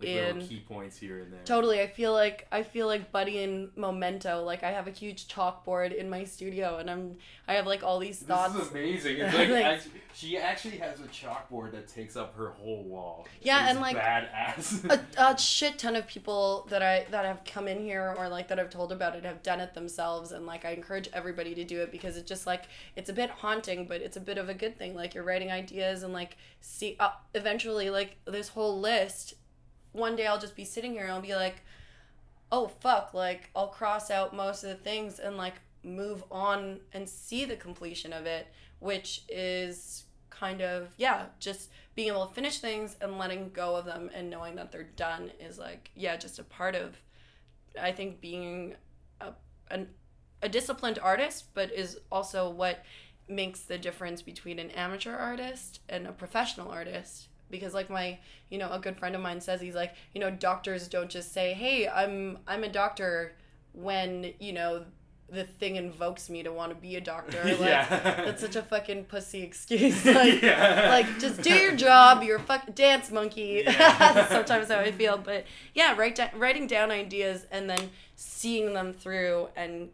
[0.00, 1.40] like in little key points here and there.
[1.44, 1.80] Totally.
[1.80, 4.42] I feel like I feel like Buddy and Memento.
[4.42, 7.16] Like I have a huge chalkboard in my studio, and I'm
[7.48, 8.54] I have like all these thoughts.
[8.54, 9.16] This is amazing.
[9.20, 13.26] It's like, Like- actually, she actually has a chalkboard that takes up her whole wall.
[13.42, 14.84] Yeah, It's and, like, badass.
[14.90, 15.04] a,
[15.34, 18.58] a shit ton of people that I that have come in here or like that
[18.58, 21.80] I've told about it have done it themselves, and like I encourage everybody to do
[21.80, 22.64] it because it's just like
[22.96, 24.94] it's a bit haunting, but it's a bit of a good thing.
[24.94, 29.34] Like you're writing ideas and like see uh, eventually like this whole list.
[29.96, 31.56] One day I'll just be sitting here and I'll be like,
[32.52, 37.08] oh fuck, like I'll cross out most of the things and like move on and
[37.08, 42.58] see the completion of it, which is kind of yeah, just being able to finish
[42.58, 46.38] things and letting go of them and knowing that they're done is like yeah, just
[46.38, 46.96] a part of
[47.80, 48.74] I think being
[49.20, 49.32] a
[49.70, 49.88] an,
[50.42, 52.84] a disciplined artist, but is also what
[53.28, 58.18] makes the difference between an amateur artist and a professional artist because like my
[58.50, 61.32] you know a good friend of mine says he's like you know doctors don't just
[61.32, 63.34] say hey i'm i'm a doctor
[63.72, 64.84] when you know
[65.28, 68.24] the thing invokes me to want to be a doctor like yeah.
[68.24, 70.86] that's such a fucking pussy excuse like yeah.
[70.88, 74.28] like just do your job you're a fuck dance monkey Yeah.
[74.28, 78.92] sometimes how i feel but yeah write da- writing down ideas and then seeing them
[78.92, 79.88] through and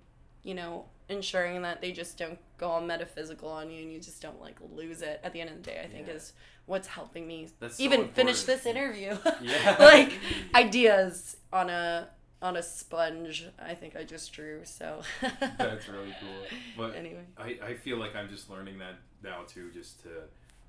[0.44, 4.20] you know, ensuring that they just don't go all metaphysical on you and you just
[4.20, 6.14] don't like lose it at the end of the day, I think Yeah.
[6.14, 6.32] is
[6.66, 9.16] what's helping me That's so even finish this interview.
[9.42, 9.76] Yeah.
[9.80, 10.12] like
[10.54, 12.08] ideas on a
[12.40, 14.60] on a sponge, I think I just drew.
[14.64, 15.02] So
[15.58, 16.58] That's really cool.
[16.76, 17.24] But anyway.
[17.38, 20.08] I, I feel like I'm just learning that now too, just to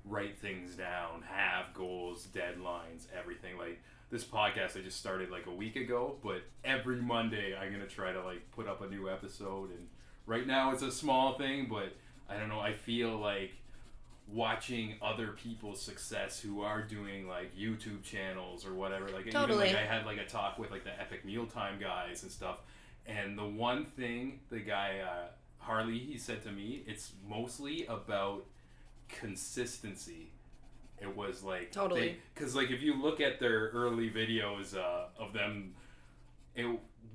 [0.04, 3.58] write things down, have goals, deadlines, everything.
[3.58, 3.80] Like
[4.10, 8.12] this podcast I just started like a week ago, but every Monday I'm gonna try
[8.12, 9.88] to like put up a new episode and
[10.26, 11.92] right now it's a small thing, but
[12.28, 13.52] I don't know, I feel like
[14.26, 19.06] watching other people's success who are doing like YouTube channels or whatever.
[19.08, 19.66] Like even Totally.
[19.68, 22.58] like I had like a talk with like the Epic Mealtime guys and stuff.
[23.06, 28.46] And the one thing the guy uh, Harley he said to me, it's mostly about
[29.08, 30.30] consistency.
[31.00, 32.16] It was like Totally.
[32.34, 35.74] because like if you look at their early videos uh, of them,
[36.54, 36.66] it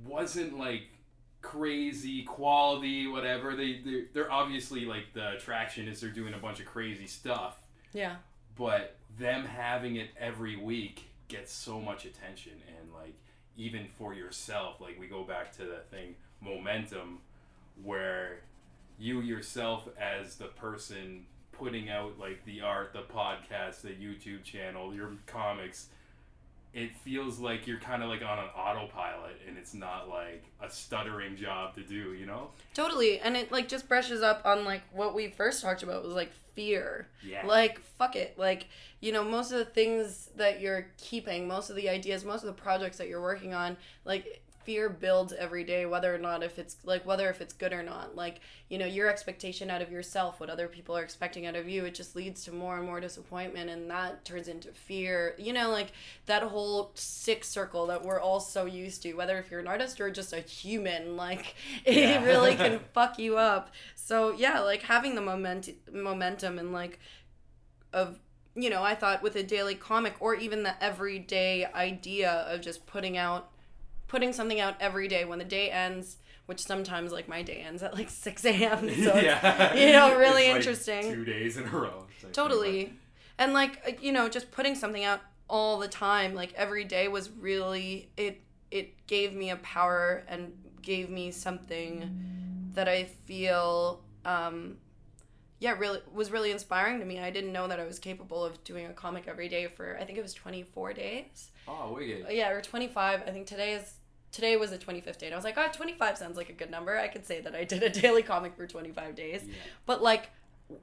[0.06, 0.84] wasn't like
[1.42, 3.56] crazy quality whatever.
[3.56, 7.60] They they're, they're obviously like the attraction is they're doing a bunch of crazy stuff.
[7.94, 8.18] Yeah.
[8.56, 12.54] but them having it every week gets so much attention.
[12.78, 13.16] And like
[13.58, 17.20] even for yourself like we go back to the thing momentum
[17.84, 18.40] where
[18.98, 24.94] you yourself as the person putting out like the art the podcast the youtube channel
[24.96, 25.88] your comics
[26.74, 30.70] it feels like you're kind of like on an autopilot and it's not like a
[30.70, 33.20] stuttering job to do you know Totally.
[33.20, 36.32] And it like just brushes up on like what we first talked about was like
[36.54, 37.08] fear.
[37.24, 38.38] yeah Like fuck it.
[38.38, 38.68] Like,
[39.02, 42.48] you know, most of the things that you're keeping, most of the ideas, most of
[42.48, 46.60] the projects that you're working on, like fear builds every day whether or not if
[46.60, 48.16] it's like whether if it's good or not.
[48.16, 51.68] Like you know your expectation out of yourself what other people are expecting out of
[51.68, 55.34] you it just leads to more and more disappointment and that turns into fear.
[55.40, 55.92] You know like
[56.28, 60.00] that whole sick circle that we're all so used to whether if you're an artist
[60.00, 61.56] or just a human like
[61.86, 62.24] it Yeah.
[62.24, 63.72] really can fuck you up.
[63.96, 67.00] So yeah like having the moment momentum and like
[67.94, 68.20] of
[68.56, 72.86] you know i thought with a daily comic or even the everyday idea of just
[72.86, 73.49] putting out
[74.10, 76.18] putting something out every day when the day ends
[76.48, 79.74] which sometimes like my day ends at like 6 a.m so it's, yeah.
[79.76, 82.06] you know really It's, like, interesting two days in a row.
[82.24, 82.92] Like, totally.
[83.38, 87.08] and like uh, you know just putting something out all the time like every day
[87.08, 88.42] was really it
[88.72, 94.78] it gave me a power and gave me something that i feel um
[95.60, 97.20] yeah really was really inspiring to me.
[97.20, 100.04] I didn't know that i was capable of doing a comic every day for i
[100.04, 101.52] think it was 24 days.
[101.68, 102.26] Oh wicked.
[102.32, 103.94] Yeah or 25 i think today is
[104.32, 106.70] today was the 25th day and i was like oh 25 sounds like a good
[106.70, 109.54] number i could say that i did a daily comic for 25 days yeah.
[109.86, 110.30] but like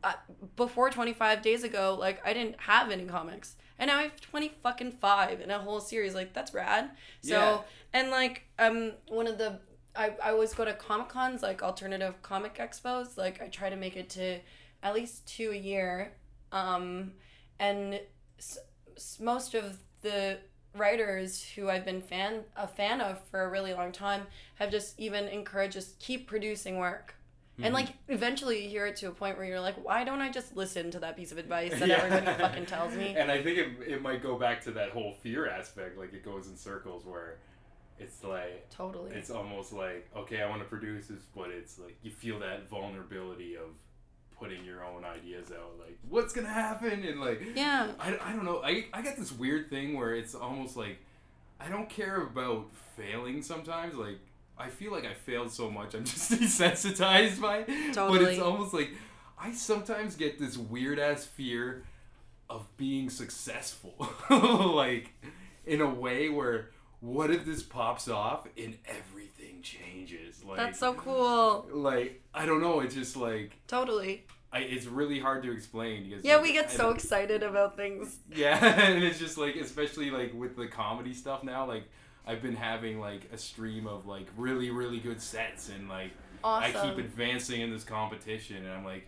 [0.03, 0.15] uh,
[0.57, 4.49] before 25 days ago, like I didn't have any comics, and now I have 20
[4.61, 6.13] fucking five in a whole series.
[6.13, 6.91] Like that's rad.
[7.23, 7.61] So Yeah.
[7.93, 9.61] and like um one of the
[9.95, 13.17] I I always go to comic cons like alternative comic expos.
[13.17, 14.41] Like I try to make it to
[14.83, 16.15] at least two a year,
[16.51, 17.13] um,
[17.61, 18.01] and
[18.41, 18.59] s-
[18.97, 20.39] s- most of the
[20.77, 24.99] writers who I've been fan a fan of for a really long time have just
[24.99, 27.15] even encouraged us keep producing work.
[27.59, 27.75] And hmm.
[27.75, 30.57] like eventually you hear it to a point where you're like, why don't I just
[30.57, 32.03] listen to that piece of advice that Yeah.
[32.03, 33.15] everybody fucking tells me?
[33.17, 35.97] And I think it, it might go back to that whole fear aspect.
[35.97, 37.39] Like it goes in circles where
[37.99, 39.13] it's like Totally.
[39.13, 42.69] it's almost like okay, I want to produce this, but it's like you feel that
[42.69, 43.71] vulnerability of
[44.39, 45.75] putting your own ideas out.
[45.79, 47.05] Like what's gonna happen?
[47.05, 47.93] And like yeah.
[47.99, 48.63] I, I don't know.
[48.65, 50.99] I, I got this weird thing where it's almost like
[51.61, 53.95] I don't care about failing sometimes.
[53.95, 54.19] Like
[54.59, 57.95] I feel like I failed so much, I'm just desensitized by it.
[57.95, 58.91] But it's almost like
[59.39, 61.85] I sometimes get this weird ass fear
[62.49, 63.95] of being successful.
[64.31, 65.11] like
[65.67, 66.71] in a way where
[67.01, 69.16] what if this pops off and everything
[69.67, 70.45] changes?
[70.45, 71.67] Like That's so cool.
[71.73, 74.25] like I don't know, it's just like Totally.
[74.53, 78.19] I, it's really hard to explain because Yeah, we get I so excited about things.
[78.35, 81.85] yeah, and it's just like, especially like with the comedy stuff now, like
[82.27, 86.13] I've been having like a stream of like really, really good sets, and like
[86.45, 86.77] Awesome.
[86.77, 89.07] I keep advancing in this competition, and I'm like,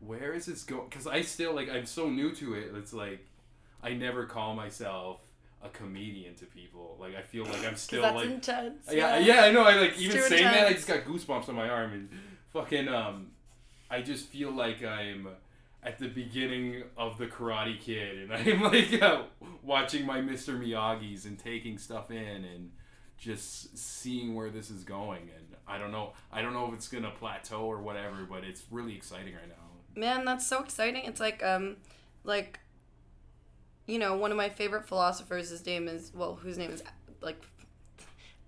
[0.00, 0.88] where is this going?
[0.88, 2.72] Because I still like, I'm so new to it.
[2.74, 3.20] It's like,
[3.82, 5.20] I never call myself
[5.66, 6.96] a comedian to people.
[6.98, 8.88] Like I feel like I'm still that's like intense.
[8.90, 9.62] yeah, yeah, I know.
[9.62, 12.08] I like even saying that, I just got goosebumps on my arm, and
[12.52, 13.28] fucking um,
[13.90, 15.28] I just feel like I'm
[15.82, 19.22] at the beginning of the Karate Kid, and I'm like uh,
[19.62, 20.58] watching my Mr.
[20.58, 22.70] Miyagi's and taking stuff in, and
[23.18, 25.30] just seeing where this is going.
[25.36, 28.62] And I don't know, I don't know if it's gonna plateau or whatever, but it's
[28.70, 29.54] really exciting right now.
[29.94, 31.04] Man, that's so exciting.
[31.04, 31.76] It's like um
[32.24, 32.60] like
[33.86, 36.82] you know, one of my favorite philosophers, his name is well, whose name is
[37.20, 37.40] like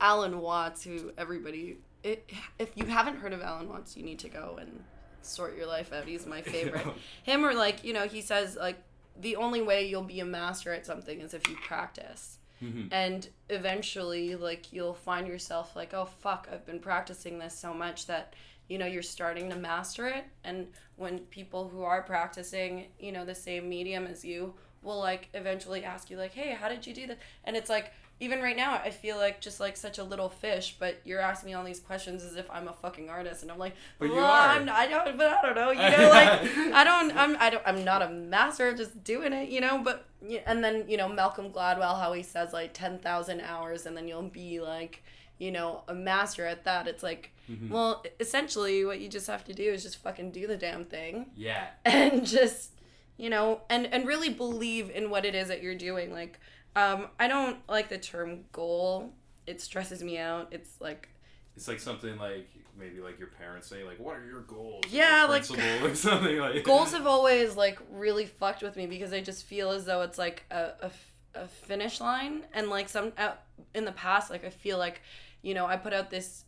[0.00, 4.28] Alan Watts, who everybody it, if you haven't heard of Alan Watts, you need to
[4.28, 4.84] go and
[5.22, 6.04] sort your life out.
[6.04, 6.86] He's my favorite.
[7.22, 8.78] Him or like you know he says like
[9.20, 12.38] the only way you'll be a master at something is if you practice.
[12.62, 12.88] Mhm.
[12.90, 18.06] And eventually, like, you'll find yourself like, oh, fuck, I've been practicing this so much
[18.06, 18.34] that,
[18.68, 20.24] you know, you're starting to master it.
[20.44, 25.28] And when people who are practicing, you know, the same medium as you will, like,
[25.34, 27.18] eventually ask you, like, hey, how did you do that?
[27.44, 30.74] And it's like, even right now, I feel like just like such a little fish,
[30.80, 33.58] but you're asking me all these questions as if I'm a fucking artist, and I'm
[33.58, 34.48] like, But you well, are.
[34.48, 36.40] I'm I don't, but I don't know, you know, like
[36.74, 39.78] I don't, I'm, I don't, I'm not a master, just doing it, you know.
[39.84, 40.04] But
[40.46, 44.08] and then you know Malcolm Gladwell, how he says like ten thousand hours, and then
[44.08, 45.04] you'll be like,
[45.38, 46.88] you know, a master at that.
[46.88, 47.70] It's like, Mhm.
[47.70, 51.26] well, essentially, what you just have to do is just fucking do the damn thing,
[51.36, 51.68] Yeah.
[51.84, 52.72] and just,
[53.18, 56.10] you know, and and really believe in what it is that you're doing.
[56.12, 56.40] Like,
[56.74, 59.12] um, I don't like the term goal.
[59.46, 60.48] It stresses me out.
[60.52, 61.08] It's like
[61.56, 62.48] It's like something like
[62.78, 65.50] maybe like your parents say like, "What are your goals?" Yeah, Or like-
[65.82, 66.62] or something like.
[66.64, 70.16] goals have always like really fucked with me because I just feel as though it's
[70.18, 70.90] like a
[71.34, 73.40] a finish line and like some out
[73.74, 75.02] in the past like I feel like
[75.42, 76.44] you know I put out this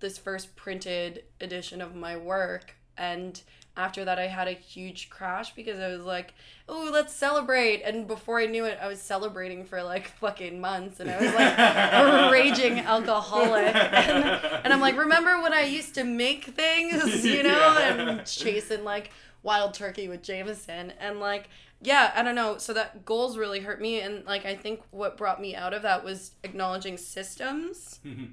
[0.00, 3.40] this first printed edition of my work and
[3.76, 6.34] after that I had a huge crash because I was like
[6.68, 7.82] oh let's celebrate.
[7.82, 11.34] And before I knew it I was celebrating for like fucking months and I was
[11.34, 13.74] like a raging alcoholic.
[14.04, 14.24] And,
[14.64, 17.78] and I'm like remember when I used to make things you know?
[17.78, 17.90] Yeah.
[17.90, 19.10] and chasing like
[19.42, 20.92] wild turkey with Jameson.
[21.00, 21.48] And like
[21.82, 22.58] yeah I don't know.
[22.58, 24.00] So that goals really hurt me.
[24.00, 28.26] And like I think what brought me out of that was acknowledging systems mm-hmm.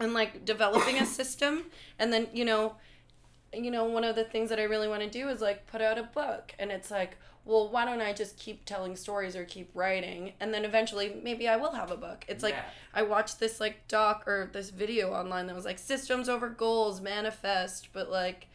[0.00, 1.66] and like developing a system.
[1.98, 2.76] And then you know
[3.52, 5.80] you know one of the things that I really want to do is like put
[5.80, 6.54] out a book.
[6.58, 10.32] And it's like well why don't I just keep telling stories or keep writing?
[10.40, 12.24] And then eventually maybe I will have a book.
[12.28, 12.64] It's like Yeah.
[12.94, 17.00] I watched this like doc or this video online that was like systems over goals
[17.00, 17.88] manifest.
[17.92, 18.48] But like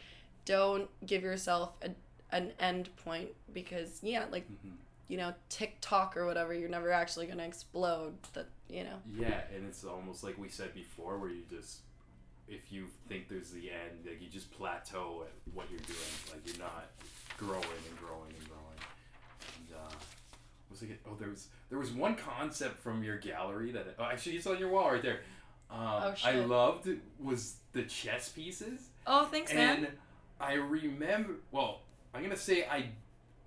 [0.45, 1.89] don't give yourself a,
[2.35, 4.73] an end point because yeah like Mhm.
[5.07, 8.13] you know TikTok or whatever you're never actually going to explode.
[8.33, 8.97] That you know.
[9.15, 11.81] Yeah, and it's almost like we said before, where you just,
[12.47, 15.99] if you think there's the end, like you just plateau at what you're doing.
[16.31, 16.87] Like you're not
[17.37, 18.79] growing and growing and growing.
[19.57, 19.95] And uh,
[20.69, 20.99] was it?
[21.07, 24.59] Oh, there was there was one concept from your gallery that oh, actually it's on
[24.59, 25.21] your wall right there.
[25.71, 26.47] Um, Oh, I shit.
[26.47, 26.89] loved
[27.19, 29.87] was the chess pieces, oh thanks man and
[30.39, 31.33] I remember.
[31.51, 31.81] Well,
[32.13, 32.89] I'm gonna say I,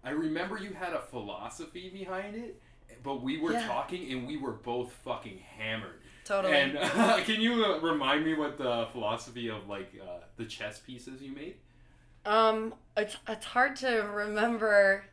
[0.03, 2.61] I remember you had a philosophy behind it.
[3.05, 3.67] But we were Yeah.
[3.69, 6.01] talking and we were both fucking hammered.
[6.29, 10.45] Totally And uh, can you uh, remind me what the philosophy of like uh, the
[10.45, 11.57] chess pieces you made?
[12.25, 15.05] Um, it's it's hard to remember.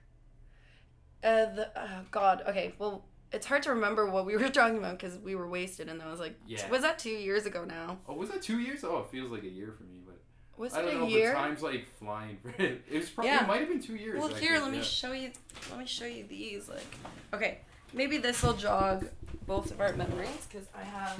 [1.23, 2.43] Uh, the oh God.
[2.47, 5.87] Okay, well, it's hard to remember what we were talking about because we were wasted,
[5.89, 6.69] and I was like, Yeah.
[6.69, 7.97] was that two years ago now?
[8.07, 8.83] Oh, was that two years?
[8.83, 10.19] Oh, it feels like a year for me, but
[10.57, 11.07] Was I it don't a know.
[11.07, 11.33] year?
[11.33, 12.37] But time's like flying.
[12.57, 13.43] it was probably Yeah.
[13.43, 14.19] it might have been two years.
[14.19, 14.83] Well, actually, here, let me yeah.
[14.83, 15.31] show you.
[15.69, 16.67] Let me show you these.
[16.69, 16.85] Like,
[17.33, 17.59] okay,
[17.95, 19.07] maybe this will jog
[19.47, 21.19] both of our memories because I have.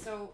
[0.00, 0.30] So,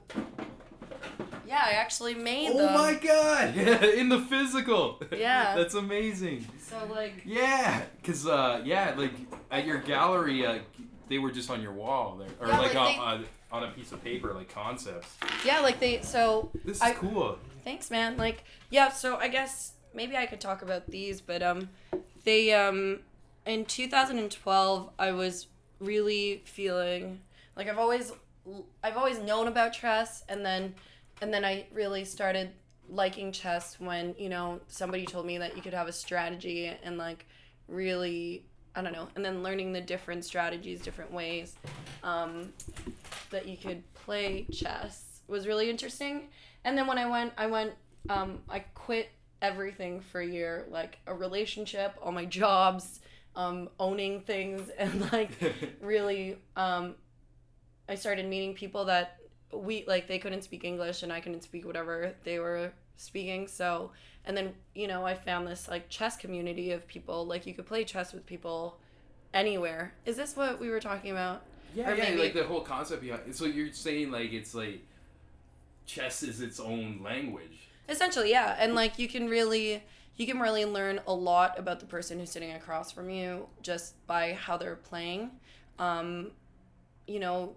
[1.46, 2.74] yeah, I actually made Oh them.
[2.74, 3.56] my god!
[3.84, 5.00] In the physical.
[5.16, 5.54] Yeah.
[5.56, 6.46] That's amazing.
[6.60, 9.12] So like, Yeah, cause uh, yeah, like
[9.50, 10.58] at your gallery, uh,
[11.08, 13.24] they were just on your wall there, or Yeah, like, like on, uh,
[13.56, 15.08] on a piece of paper, like concepts.
[15.44, 16.02] yeah, like they.
[16.02, 17.38] So This is I- cool.
[17.62, 18.16] Thanks, man.
[18.16, 21.68] Like, yeah, so I guess maybe I could talk about these, but um
[22.24, 23.00] they um
[23.46, 25.46] in 2012 I was
[25.78, 27.20] really feeling
[27.56, 28.12] like I've always
[28.82, 30.74] I've always known about chess and then
[31.22, 32.50] and then I really started
[32.88, 36.98] liking chess when, you know, somebody told me that you could have a strategy and
[36.98, 37.26] like
[37.68, 41.56] really I don't know, and then learning the different strategies, different ways
[42.04, 42.52] um,
[43.30, 46.28] that you could play chess was really interesting.
[46.64, 47.72] And then when I went, I went,
[48.08, 49.10] um, I quit
[49.42, 52.99] everything for a year, like a relationship, all my jobs,
[53.36, 55.30] um, owning things, and like
[55.80, 56.94] really, um,
[57.88, 59.18] I started meeting people that
[59.52, 63.48] we like they couldn't speak English and I couldn't speak whatever they were speaking.
[63.48, 63.90] So
[64.24, 67.66] and then you know I found this like chess community of people like you could
[67.66, 68.78] play chess with people
[69.34, 69.92] anywhere.
[70.06, 71.42] Is this what we were talking about?
[71.74, 73.34] Yeah, Or yeah, maybe- like the whole concept behind.
[73.34, 74.82] So you're saying like it's like
[75.86, 77.68] chess is its own language.
[77.88, 78.54] Essentially, yeah.
[78.58, 79.82] And like you can really
[80.16, 83.94] you can really learn a lot about the person who's sitting across from you just
[84.06, 85.30] by how they're playing.
[85.78, 86.32] Um,
[87.06, 87.56] you know,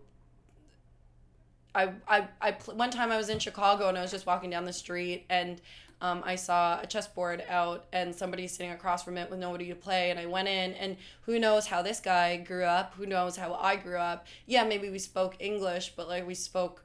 [1.75, 4.49] I I I pl- one time I was in Chicago and I was just walking
[4.49, 5.61] down the street and
[6.03, 9.75] um, I saw a chessboard out and somebody sitting across from it with nobody to
[9.75, 10.11] play.
[10.11, 12.93] And I went in, and who knows how this guy grew up?
[12.95, 14.27] Who knows how I grew up?
[14.45, 16.83] Yeah, maybe we spoke English, but like we spoke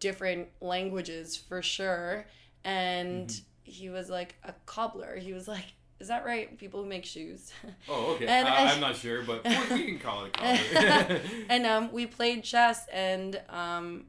[0.00, 2.26] different languages for sure.
[2.62, 5.16] And he was like a cobbler.
[5.16, 5.64] He was like,
[6.00, 6.56] is that right?
[6.58, 7.52] People who make shoes.
[7.88, 8.26] Oh, okay.
[8.26, 11.20] And uh, I'm not sure, but we can call it collar.
[11.48, 14.04] and um, we played chess and um,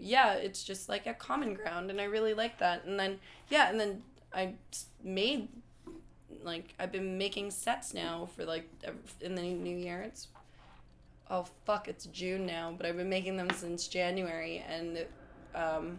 [0.00, 3.18] yeah it's just like a common ground and i really like that and then
[3.50, 4.54] yeah and then I
[5.02, 5.48] made
[6.42, 8.68] like i've been making sets now for like
[9.20, 10.28] in the new year it's
[11.28, 15.04] oh fuck it's june now but i've been making them since january and
[15.54, 15.98] um,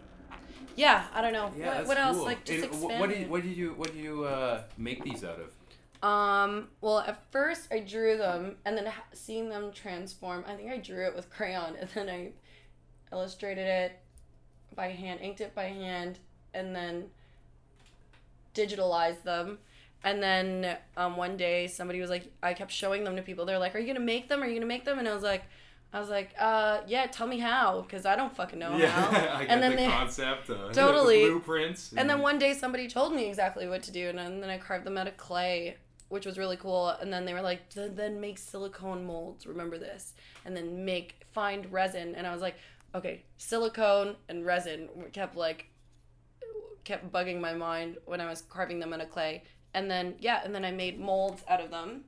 [0.75, 2.25] yeah i don't know Yeah, what, that's what else cool.
[2.25, 5.23] like just And expand what did what did you what did you uh, make these
[5.23, 5.51] out of?
[6.03, 10.77] Um, well, at first I drew them, and then seeing them transform, I think I
[10.77, 12.31] drew it with crayon, and then I
[13.11, 13.99] illustrated it
[14.75, 16.17] by hand, inked it by hand,
[16.55, 17.05] and then
[18.53, 19.59] digitalized them.
[20.03, 23.45] And then um, one day somebody was like, I kept showing them to people.
[23.45, 24.41] They're like, "Are you gonna make them?
[24.41, 25.43] Are you gonna make them?" And I was like,
[25.93, 29.37] "I was like, uh, yeah, tell me how, because I don't fucking know yeah, how."
[29.39, 31.23] I And then the they- concept, uh, Totally.
[31.25, 31.93] the blueprints.
[31.95, 34.85] And then one day somebody told me exactly what to do, and then I carved
[34.85, 35.77] them out of clay,
[36.09, 36.89] which was really cool.
[36.89, 39.45] And then they were like, "Then- then make silicone molds.
[39.47, 40.13] Remember this,
[40.45, 42.15] and then make find resin.
[42.15, 42.55] And I was like,
[42.93, 45.67] okay, silicone and resin kept like
[46.83, 49.43] kept bugging my mind when I was carving them out of clay.
[49.73, 52.03] And then yeah, and then I made molds out of them.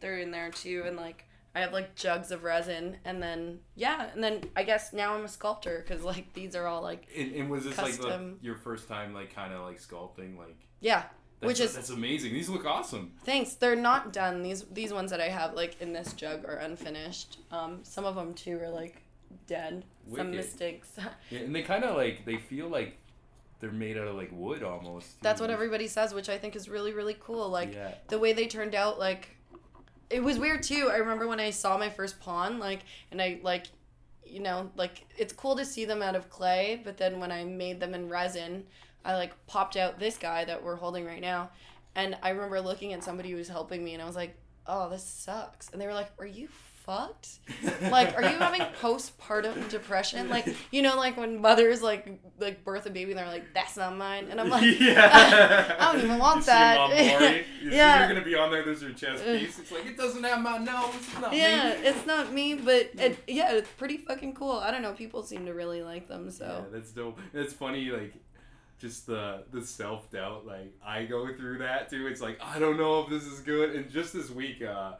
[0.00, 1.24] They're in there too, and like.
[1.54, 5.24] I have like jugs of resin, and then yeah, and then I guess now I'm
[5.24, 8.38] a sculptor because like these are all like And, and was this like the, custom-
[8.42, 10.56] your first time, like kind of like sculpting, like?
[10.80, 11.04] yeah,
[11.40, 12.32] That's, which is that's amazing.
[12.32, 13.12] These look awesome.
[13.24, 13.54] Thanks.
[13.54, 14.42] They're not done.
[14.42, 17.38] These these ones that I have like in this jug are unfinished.
[17.50, 19.02] Um, some of them too are like
[19.46, 19.84] dead.
[20.14, 20.90] Some mistakes.
[21.30, 22.96] Yeah, and they kind of like they feel like
[23.60, 25.20] they're made out of like wood almost.
[25.22, 25.44] That's too.
[25.44, 27.48] what everybody says, which I think is really really cool.
[27.48, 27.94] Like yeah.
[28.08, 29.37] the way they turned out, like
[30.10, 30.88] it was weird too.
[30.90, 32.80] I remember when I saw my first pawn, like,
[33.10, 33.66] and I like,
[34.24, 37.44] you know, like it's cool to see them out of clay, but then when I
[37.44, 38.64] made them in resin,
[39.04, 41.50] I like popped out this guy that we're holding right now,
[41.94, 44.36] and I remember looking at somebody who was helping me, and I was like,
[44.66, 46.48] oh, this sucks, and they were like, are you
[46.88, 47.40] fucked?
[47.90, 52.86] like are you having postpartum depression like you know like when mothers like like birth
[52.86, 55.76] a baby and they're like that's not mine and i'm like yeah.
[55.78, 57.44] I don't even want you that.
[57.62, 57.98] You Yeah.
[57.98, 58.64] You're gonna be on there.
[58.64, 59.58] There's your chest piece.
[59.58, 60.94] It's like it doesn't have my nose.
[60.94, 61.86] It's not yeah, me.
[61.86, 64.52] it's not me, but it, yeah, it's pretty fucking cool.
[64.52, 67.18] I don't know, people seem to really like them, Yeah, so that's dope.
[67.34, 68.14] It's funny, like
[68.78, 70.46] just the the self doubt.
[70.46, 72.06] Like I go through that too.
[72.06, 73.74] It's like I don't know if this is good.
[73.74, 74.92] And just this week, uh,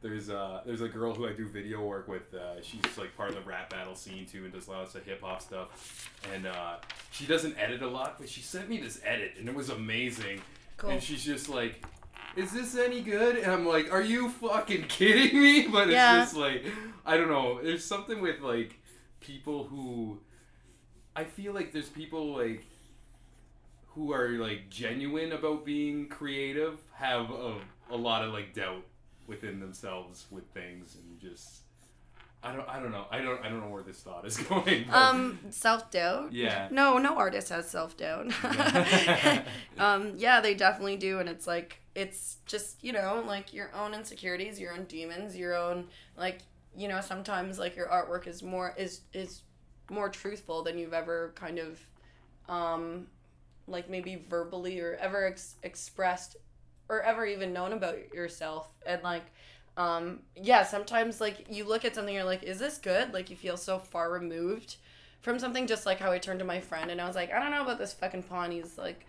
[0.00, 2.32] there's uh there's a girl who I do video work with.
[2.32, 5.22] Uh, she's like part of the rap battle scene too, and does lots of hip
[5.22, 6.10] hop stuff.
[6.34, 6.76] And uh,
[7.10, 10.40] she doesn't edit a lot, but she sent me this edit, and it was amazing.
[10.76, 10.90] cool.
[10.90, 11.84] And she's just like.
[12.36, 13.36] Is this any good?
[13.36, 15.66] And I'm like, are you fucking kidding me?
[15.66, 16.64] But it's just like,
[17.04, 17.60] I don't know.
[17.60, 18.78] There's something with like
[19.18, 20.20] people who
[21.16, 22.64] I feel like there's people like
[23.88, 27.54] who are like genuine about being creative have a,
[27.90, 28.84] a lot of like doubt
[29.28, 31.62] within themselves with things and just
[32.42, 34.86] I don't I don't know I don't I don't know where this thought is going.
[34.90, 36.32] Um, self doubt.
[36.32, 36.68] Yeah.
[36.70, 38.32] No, no artist has self doubt.
[39.78, 43.92] um, yeah, they definitely do, and it's like it's just you know like your own
[43.92, 46.40] insecurities, your own demons, your own like
[46.76, 49.42] you know sometimes like your artwork is more is is
[49.90, 51.80] more truthful than you've ever kind of
[52.48, 53.06] um
[53.66, 56.36] like maybe verbally or ever ex- expressed
[56.88, 58.68] or ever even known about yourself.
[58.86, 59.24] And like
[59.76, 63.12] um yeah sometimes like you look at something you're like is this good?
[63.12, 64.76] Like you feel so far removed
[65.20, 67.38] from something just like how I turned to my friend and I was like I
[67.38, 68.50] don't know about this fucking pawn.
[68.50, 69.06] He's like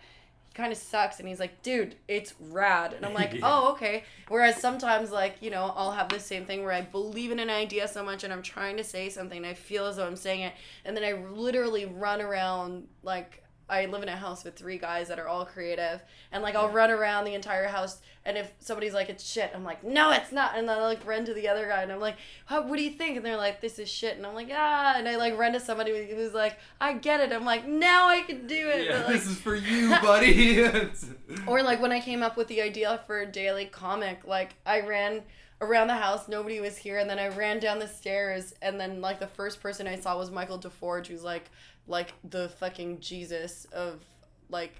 [0.48, 1.18] he kind of sucks.
[1.18, 2.92] And he's like dude it's rad.
[2.92, 3.40] And I'm like Yeah.
[3.42, 4.04] oh okay.
[4.28, 7.50] Whereas sometimes like you know I'll have the same thing where I believe in an
[7.50, 10.16] idea so much and I'm trying to say something and I feel as though I'm
[10.16, 10.52] saying it.
[10.84, 15.08] And then I literally run around like I live in a house with three guys
[15.08, 16.02] that are all creative,
[16.32, 19.64] and like I'll run around the entire house, and if somebody's like it's shit, I'm
[19.64, 22.00] like no it's not, and then I like run to the other guy, and I'm
[22.00, 22.16] like
[22.48, 23.16] what do you think?
[23.16, 25.60] And they're like this is shit, and I'm like ah, and I like run to
[25.60, 29.06] somebody who's like I get it, I'm like now I can do it, yeah, but,
[29.06, 30.64] like, this is for you, buddy.
[31.46, 34.80] or like when I came up with the idea for a daily comic, like I
[34.80, 35.22] ran
[35.62, 39.00] around the house, nobody was here, and then I ran down the stairs, and then
[39.00, 41.50] like the first person I saw was Michael DeForge, who's like
[41.86, 44.04] like the fucking Jesus of
[44.48, 44.74] like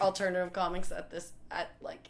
[0.00, 2.08] alternative comics at this at like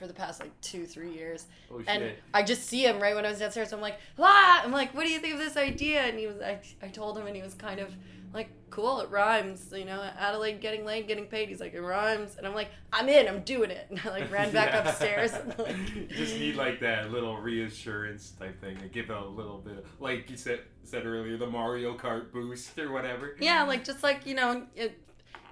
[0.00, 1.46] for the past like two, three years.
[1.70, 1.88] Oh shit.
[1.88, 3.72] And I just see him right when I was downstairs.
[3.72, 4.62] I'm like, ah!
[4.64, 6.00] I'm like, what do you think of this idea?
[6.00, 7.94] And he was, I, I told him, and he was kind of
[8.32, 9.72] like, cool, it rhymes.
[9.76, 11.48] You know, Adelaide getting laid, getting paid.
[11.48, 12.36] He's like, it rhymes.
[12.36, 13.86] And I'm like, I'm in, I'm doing it.
[13.90, 14.88] And I like ran back Yeah.
[14.88, 15.32] upstairs.
[15.32, 19.58] And, like, you just need like that little reassurance type thing to give a little
[19.58, 23.36] bit of, like you said said earlier, the Mario Kart boost or whatever.
[23.40, 24.98] yeah, like just like you know, it,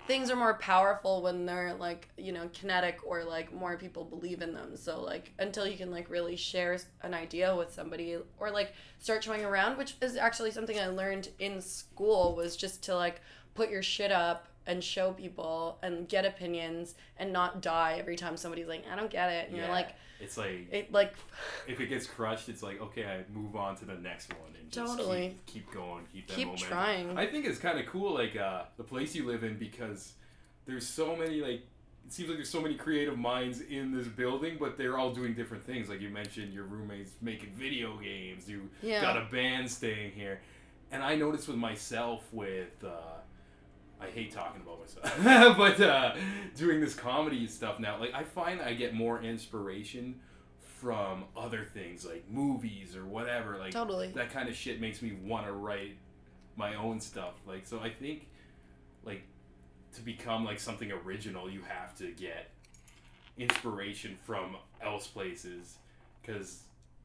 [0.09, 4.41] things are more powerful when they're like you know kinetic or like more people believe
[4.41, 4.75] in them.
[4.75, 9.23] So like until you can like really share an idea with somebody or like start
[9.23, 13.21] showing around, which is actually something I learned in school was just to like
[13.55, 18.37] put your shit up and show people and get opinions and not die every time
[18.37, 19.89] somebody's like I don't get it and you're like
[20.21, 21.15] It's like it like
[21.67, 24.71] if it gets crushed, it's like okay, I move on to the next one and
[24.71, 25.39] just Totally.
[25.47, 26.69] keep, keep going, keep that keep momentum.
[26.69, 27.19] trying.
[27.19, 30.13] I think it's kind of cool, like uh, the place you live in, because
[30.67, 31.63] there's so many like.
[32.07, 35.35] It seems like there's so many creative minds in this building, but they're all doing
[35.35, 35.91] different things.
[35.91, 38.49] Like you mentioned, your roommates making video games.
[38.49, 39.03] You Yeah.
[39.03, 40.41] got a band staying here,
[40.91, 42.83] and I noticed with myself with.
[42.85, 43.18] Uh,
[44.01, 46.15] I hate talking about myself, but uh,
[46.57, 50.21] doing this comedy stuff now, like I find I get more inspiration
[50.61, 53.59] from other things like movies or whatever.
[53.59, 54.09] Like Totally.
[54.13, 55.97] that kind of shit makes me want to write
[56.57, 57.35] my own stuff.
[57.47, 58.29] Like so, I think
[59.05, 59.23] like
[59.95, 62.51] to become like something original, you have to get
[63.37, 65.77] inspiration from else places
[66.21, 66.63] because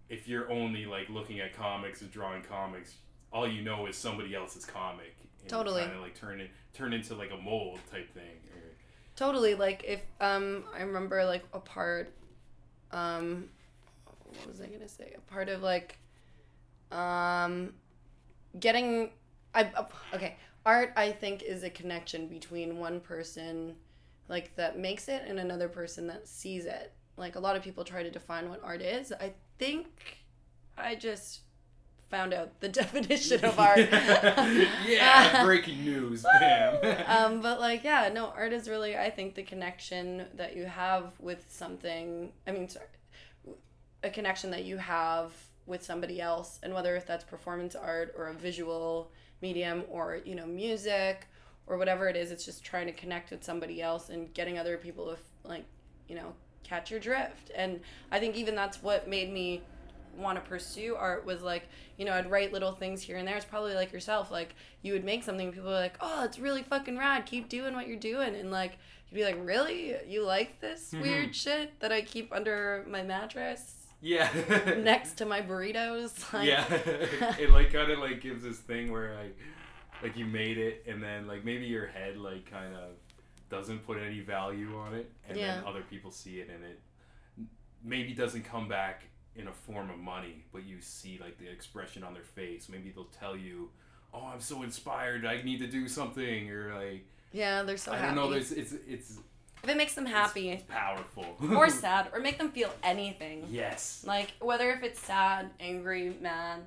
[0.10, 2.96] if you're only like looking at comics and drawing comics
[3.32, 5.82] all you know is somebody else's comic and Totally.
[5.82, 8.39] kind of like turn it turn into like a mold type thing
[9.15, 9.55] Totally.
[9.55, 12.13] Like if um I remember like a part
[12.91, 13.49] um
[14.26, 15.13] what was I gonna say?
[15.15, 15.97] A part of like
[16.91, 17.74] um
[18.59, 19.11] getting
[19.53, 20.38] I uh, okay.
[20.65, 23.76] Art I think is a connection between one person
[24.30, 26.91] like that makes it and another person that sees it.
[27.17, 29.11] Like a lot of people try to define what art is.
[29.11, 30.24] I think
[30.78, 31.41] I just
[32.14, 33.80] found out the definition of art.
[34.88, 39.41] yeah breaking news bam um, but like, yeah, no, art is really, I think, the
[39.41, 42.32] connection that you have with something.
[42.45, 42.86] I mean, sorry,
[44.03, 45.32] a connection that you have
[45.66, 49.11] with somebody else, and whether if that's performance art or a visual
[49.41, 51.28] medium or you know music
[51.66, 54.78] or whatever it is, it's just trying to connect with somebody else and getting other
[54.78, 55.66] people to like,
[56.07, 56.34] you know,
[56.64, 57.51] catch your drift.
[57.55, 57.80] And
[58.11, 59.64] I think even that's what made me
[60.16, 63.36] want to pursue art was like you know i'd write little things here and there.
[63.36, 66.38] It's probably like yourself like you would make something and people are like oh it's
[66.39, 67.26] really fucking rad.
[67.26, 68.36] Keep doing what you're doing.
[68.36, 68.78] And like
[69.09, 69.95] you'd be like really?
[70.07, 71.01] You like this Mhm.
[71.01, 73.76] weird shit that i keep under my mattress?
[74.01, 74.30] Yeah.
[74.84, 76.14] Next to my burritos?
[76.34, 76.66] Like yeah.
[77.39, 79.38] It like kind of like gives this thing where like
[80.01, 82.89] like you made it and then like maybe your head like kind of
[83.49, 86.80] doesn't put any value on it and then other people see it and it
[87.84, 89.03] maybe doesn't come back
[89.36, 92.69] in a form of money but you see like the expression on their face.
[92.69, 93.69] Maybe they'll tell you
[94.13, 95.25] oh i'm so inspired.
[95.25, 98.51] I need to do something or like yeah they're so i happy don't know there's
[98.51, 99.17] it's it's
[99.63, 101.38] if it makes them happy it's powerful.
[101.55, 103.47] or sad or make them feel anything.
[103.49, 104.03] Yes.
[104.05, 106.59] Like whether if it's sad, angry, mad,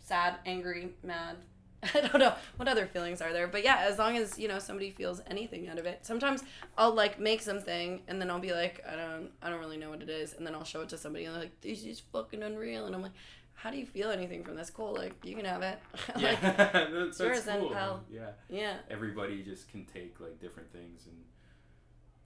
[0.00, 1.36] sad, angry, mad.
[1.94, 4.58] I don't know what other feelings are there, but yeah, as long as you know
[4.58, 6.00] somebody feels anything out of it.
[6.02, 6.42] Sometimes
[6.76, 9.90] I'll like make something and then I'll be like, I don't, I don't really know
[9.90, 12.00] what it is, and then I'll show it to somebody and they're like, this is
[12.12, 13.12] fucking unreal, and I'm like,
[13.54, 14.70] how do you feel anything from this?
[14.70, 15.78] Cool, like you can have it.
[16.18, 16.40] yeah like,
[16.92, 17.70] that's, that's cool.
[17.70, 18.04] pal.
[18.10, 21.16] yeah yeah, everybody just can take like different things and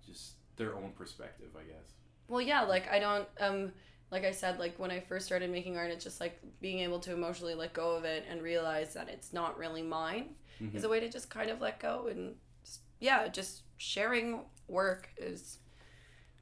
[0.04, 1.92] just their own perspective, I guess.
[2.28, 3.72] Well, yeah, like I don't um
[4.10, 7.00] like I said like when I first started making art it's just like being able
[7.00, 10.74] to emotionally let go of it and realize that it's not really mine Mhm.
[10.74, 15.08] is a way to just kind of let go and just, yeah, just sharing work
[15.18, 15.58] is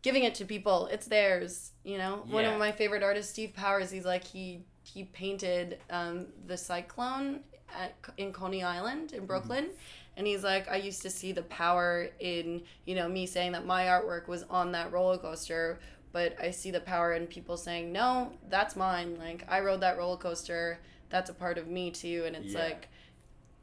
[0.03, 0.87] giving it to people.
[0.87, 2.25] It's theirs, you know.
[2.29, 7.41] One of my favorite artists Steve Powers, he's like he he painted um the cyclone
[7.75, 9.71] at, in Coney Island in Brooklyn.
[10.17, 13.65] And he's like, I used to see the power in, you know, me saying that
[13.65, 15.81] my artwork was on that roller coaster,
[16.13, 19.17] but I see the power in people saying, no, that's mine.
[19.19, 20.79] Like, I rode that roller coaster.
[21.11, 22.25] That's a part of me too.
[22.27, 22.65] And it's Yeah.
[22.65, 22.89] like,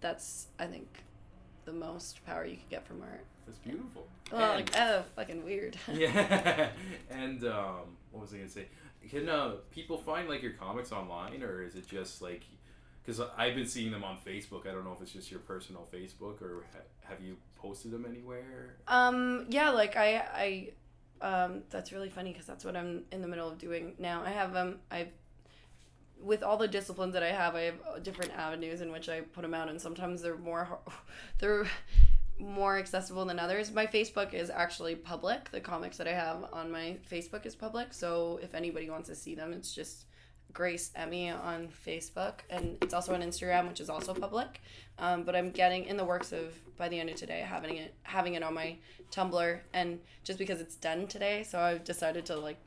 [0.02, 0.88] that's, I think,
[1.66, 3.26] the most power you could get from art.
[3.46, 4.08] That's beautiful.
[4.32, 5.78] Well, And- like, oh, fucking weird.
[5.92, 6.70] yeah.
[7.10, 8.68] and um, what was I gonna say?
[9.10, 12.44] Can uh, people find like your comics online, or is it just like?
[13.02, 14.68] Because I've been seeing them on Facebook.
[14.68, 16.80] I don't know if it's just your personal Facebook, or ha-
[17.10, 18.76] have you posted them anywhere?
[18.88, 20.70] Um, yeah, like I, I,
[21.22, 24.24] um, that's really funny because that's what I'm in the middle of doing now.
[24.24, 25.10] I have um, I've,
[26.22, 29.22] with all the disciplines that I have, I have uh, different avenues in which I
[29.22, 30.80] put them out, and sometimes they're more,
[31.40, 31.66] they're,
[32.40, 33.72] more accessible than others.
[33.72, 35.52] My Facebook is actually public.
[35.52, 37.94] The comics that I have on my Facebook is public.
[37.94, 40.06] So if anybody wants to see them, it's just
[40.54, 44.62] Grace Emmy on Facebook, and it's also on Instagram, which is also public.
[44.98, 47.94] Um, but I'm getting in the works of by the end of today having it
[48.04, 48.78] having it on my
[49.12, 52.58] Tumblr, and just because it's done today, so I've decided to like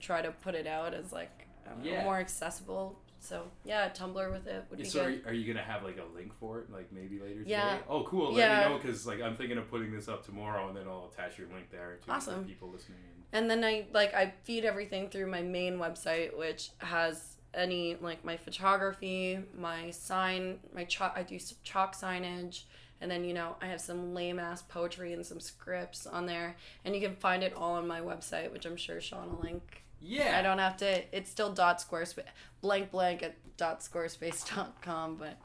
[0.00, 2.02] try to put it out as like I Yeah.
[2.04, 2.98] more accessible.
[3.20, 5.18] So yeah, Tumblr with it would be So are good.
[5.18, 7.72] you, are you gonna have like a link for it, like maybe later Yeah.
[7.74, 7.84] today?
[7.88, 8.32] Oh, cool.
[8.32, 8.58] Let Yeah.
[8.68, 11.38] me know because like I'm thinking of putting this up tomorrow, and then I'll attach
[11.38, 12.44] your link there to Awesome.
[12.44, 12.98] people listening.
[13.32, 18.24] And then I like I feed everything through my main website, which has any like
[18.24, 21.12] my photography, my sign, my chalk.
[21.14, 22.62] I do chalk signage,
[23.00, 26.56] and then you know I have some lame ass poetry and some scripts on there,
[26.84, 29.84] and you can find it all on my website, which I'm sure Sean will link.
[30.00, 30.38] Yeah.
[30.38, 31.16] I don't have to.
[31.16, 32.24] It's still dot squarespace
[32.60, 35.36] blank blank at dot squarespace dot com, but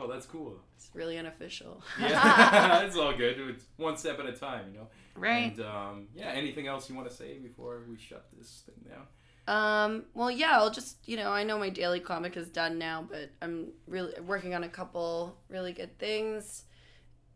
[0.00, 0.60] Oh, that's cool.
[0.76, 1.82] it's really unofficial.
[2.00, 3.38] Yeah, it's all good.
[3.40, 4.88] It's one step at a time, you know.
[5.16, 5.56] right.
[5.56, 9.06] And um, yeah, anything else you want to say before we shut this thing down?
[9.48, 13.06] Um, well, yeah, I'll just, you know, I know my daily comic is done now,
[13.10, 16.64] but I'm really working on a couple really good things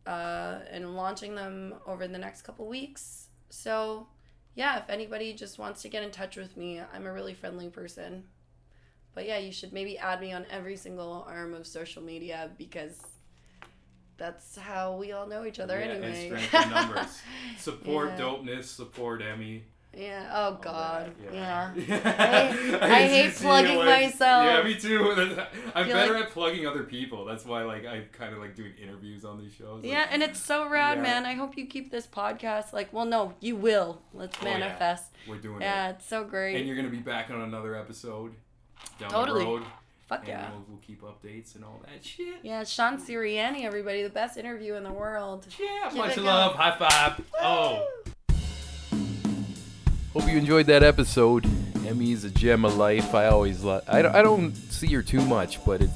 [0.06, 3.28] uh, and launching them over the next couple weeks.
[3.48, 4.08] So,
[4.54, 7.70] yeah, if anybody just wants to get in touch with me, I'm a really friendly
[7.70, 8.24] person.
[9.14, 12.98] But yeah, you should maybe add me on every single arm of social media because
[14.16, 16.28] that's how we all know each other yeah, anyway.
[16.30, 17.20] And strength in numbers.
[17.58, 18.18] Support Yeah.
[18.24, 18.64] dopeness.
[18.64, 19.64] Support Emmy.
[19.94, 20.30] yeah.
[20.32, 21.12] Oh God.
[21.30, 21.72] that, yeah.
[22.80, 24.44] I, I hate plugging myself.
[24.46, 25.10] Yeah, me too.
[25.74, 27.24] I'm better like- at plugging other people.
[27.24, 29.82] That's why, like, I kind of like doing interviews on these shows.
[29.82, 31.02] Like, Yeah, and it's so rad, Yeah.
[31.02, 31.26] man.
[31.26, 32.72] I hope you keep this podcast.
[32.72, 34.00] Like, well, no, you will.
[34.14, 34.58] Let's Oh, yeah.
[34.58, 35.04] manifest.
[35.28, 35.96] we're doing Yeah, it.
[35.96, 36.56] it's so great.
[36.56, 38.34] And you're gonna be back on another episode
[38.98, 39.40] down Totally.
[39.40, 39.62] the road.
[40.08, 40.50] Fuck and yeah.
[40.50, 42.34] we'll, we'll keep updates and all that shit.
[42.42, 45.46] Yeah, Sean Sirianni, everybody, the best interview in the world.
[45.58, 46.52] Yeah, Give much love.
[46.52, 46.58] go.
[46.58, 47.20] High five.
[47.40, 47.86] Oh.
[50.12, 51.46] Hope you enjoyed that episode.
[51.86, 53.14] Emmy's a gem of life.
[53.14, 53.84] I always love.
[53.88, 55.90] I don't, I don't see her too much, but it,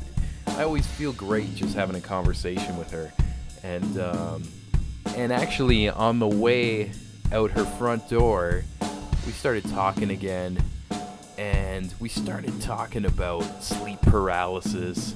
[0.47, 3.13] I always feel great just having a conversation with her.
[3.63, 4.45] And um,
[5.15, 6.93] and actually, on the way
[7.33, 8.65] out her front door,
[9.27, 10.59] we started talking again,
[11.39, 15.15] and we started talking about sleep paralysis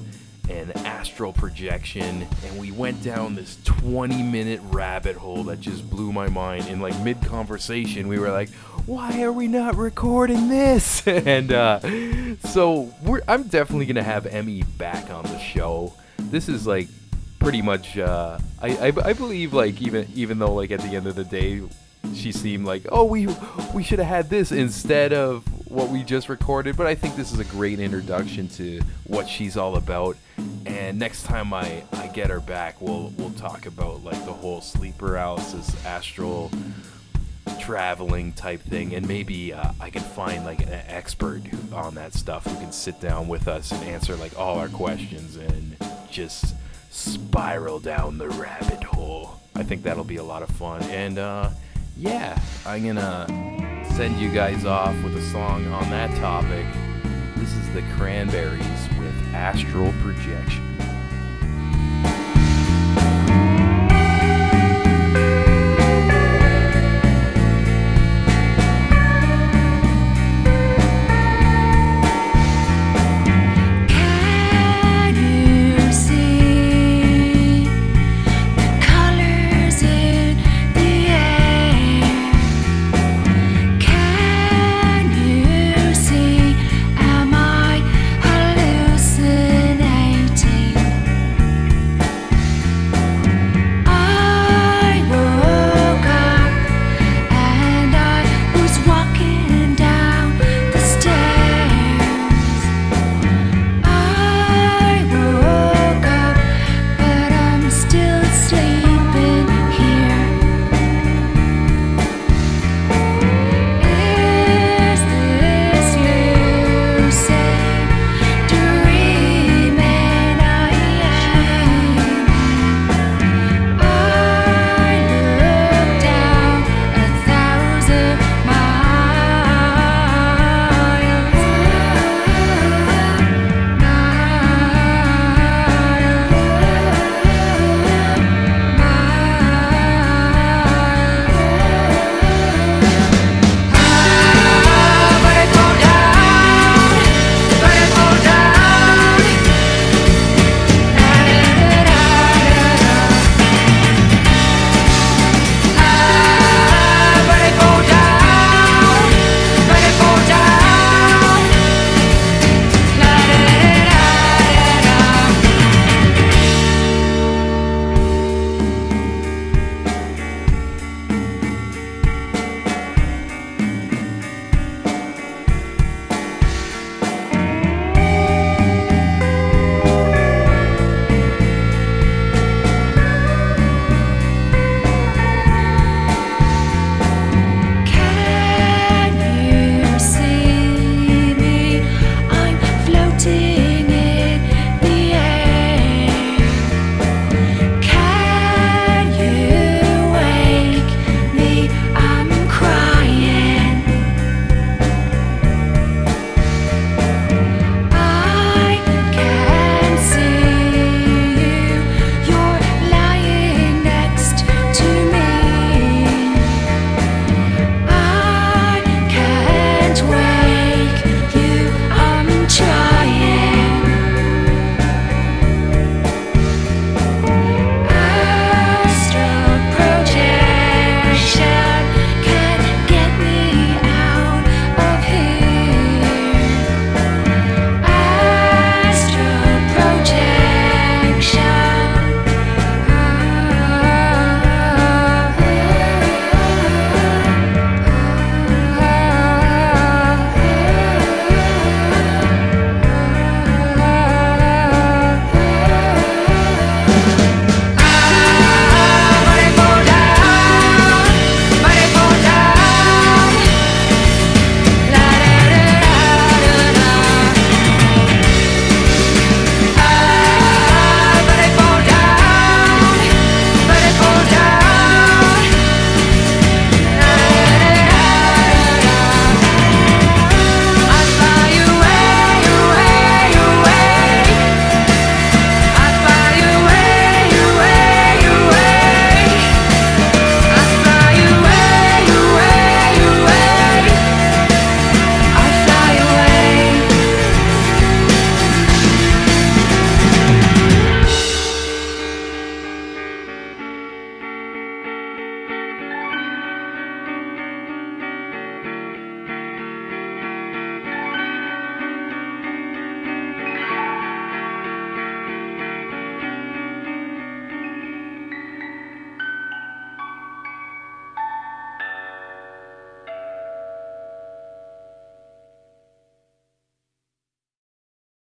[0.49, 6.11] and astral projection and we went down this 20 minute rabbit hole that just blew
[6.11, 6.67] my mind.
[6.67, 8.49] In like mid conversation we were like
[8.85, 11.05] why are we not recording this?
[11.07, 11.79] And uh,
[12.47, 12.93] so
[13.27, 15.93] i'm definitely gonna have emmy back on the show.
[16.17, 16.87] This is like
[17.39, 21.07] pretty much uh, I, I i believe like even even though like at the end
[21.07, 21.61] of the day
[22.13, 23.27] she seemed like oh we
[23.73, 27.31] we should have had this instead of what we just recorded but i think this
[27.31, 30.17] is a great introduction to what she's all about.
[30.65, 34.59] And next time i i get her back we'll we'll talk about like the whole
[34.59, 36.51] sleep paralysis astral
[37.59, 38.95] traveling type thing.
[38.95, 41.41] And maybe uh, i can find like an expert
[41.73, 45.37] on that stuff who can sit down with us and answer like all our questions
[45.37, 45.77] and
[46.09, 46.53] just
[46.89, 49.39] spiral down the rabbit hole.
[49.55, 50.83] I think that'll be a lot of fun.
[50.83, 51.49] And uh
[51.97, 53.25] yeah i'm gonna
[53.95, 56.65] send you guys off with a song on that topic.
[57.35, 60.75] This is the cranberries with astral projection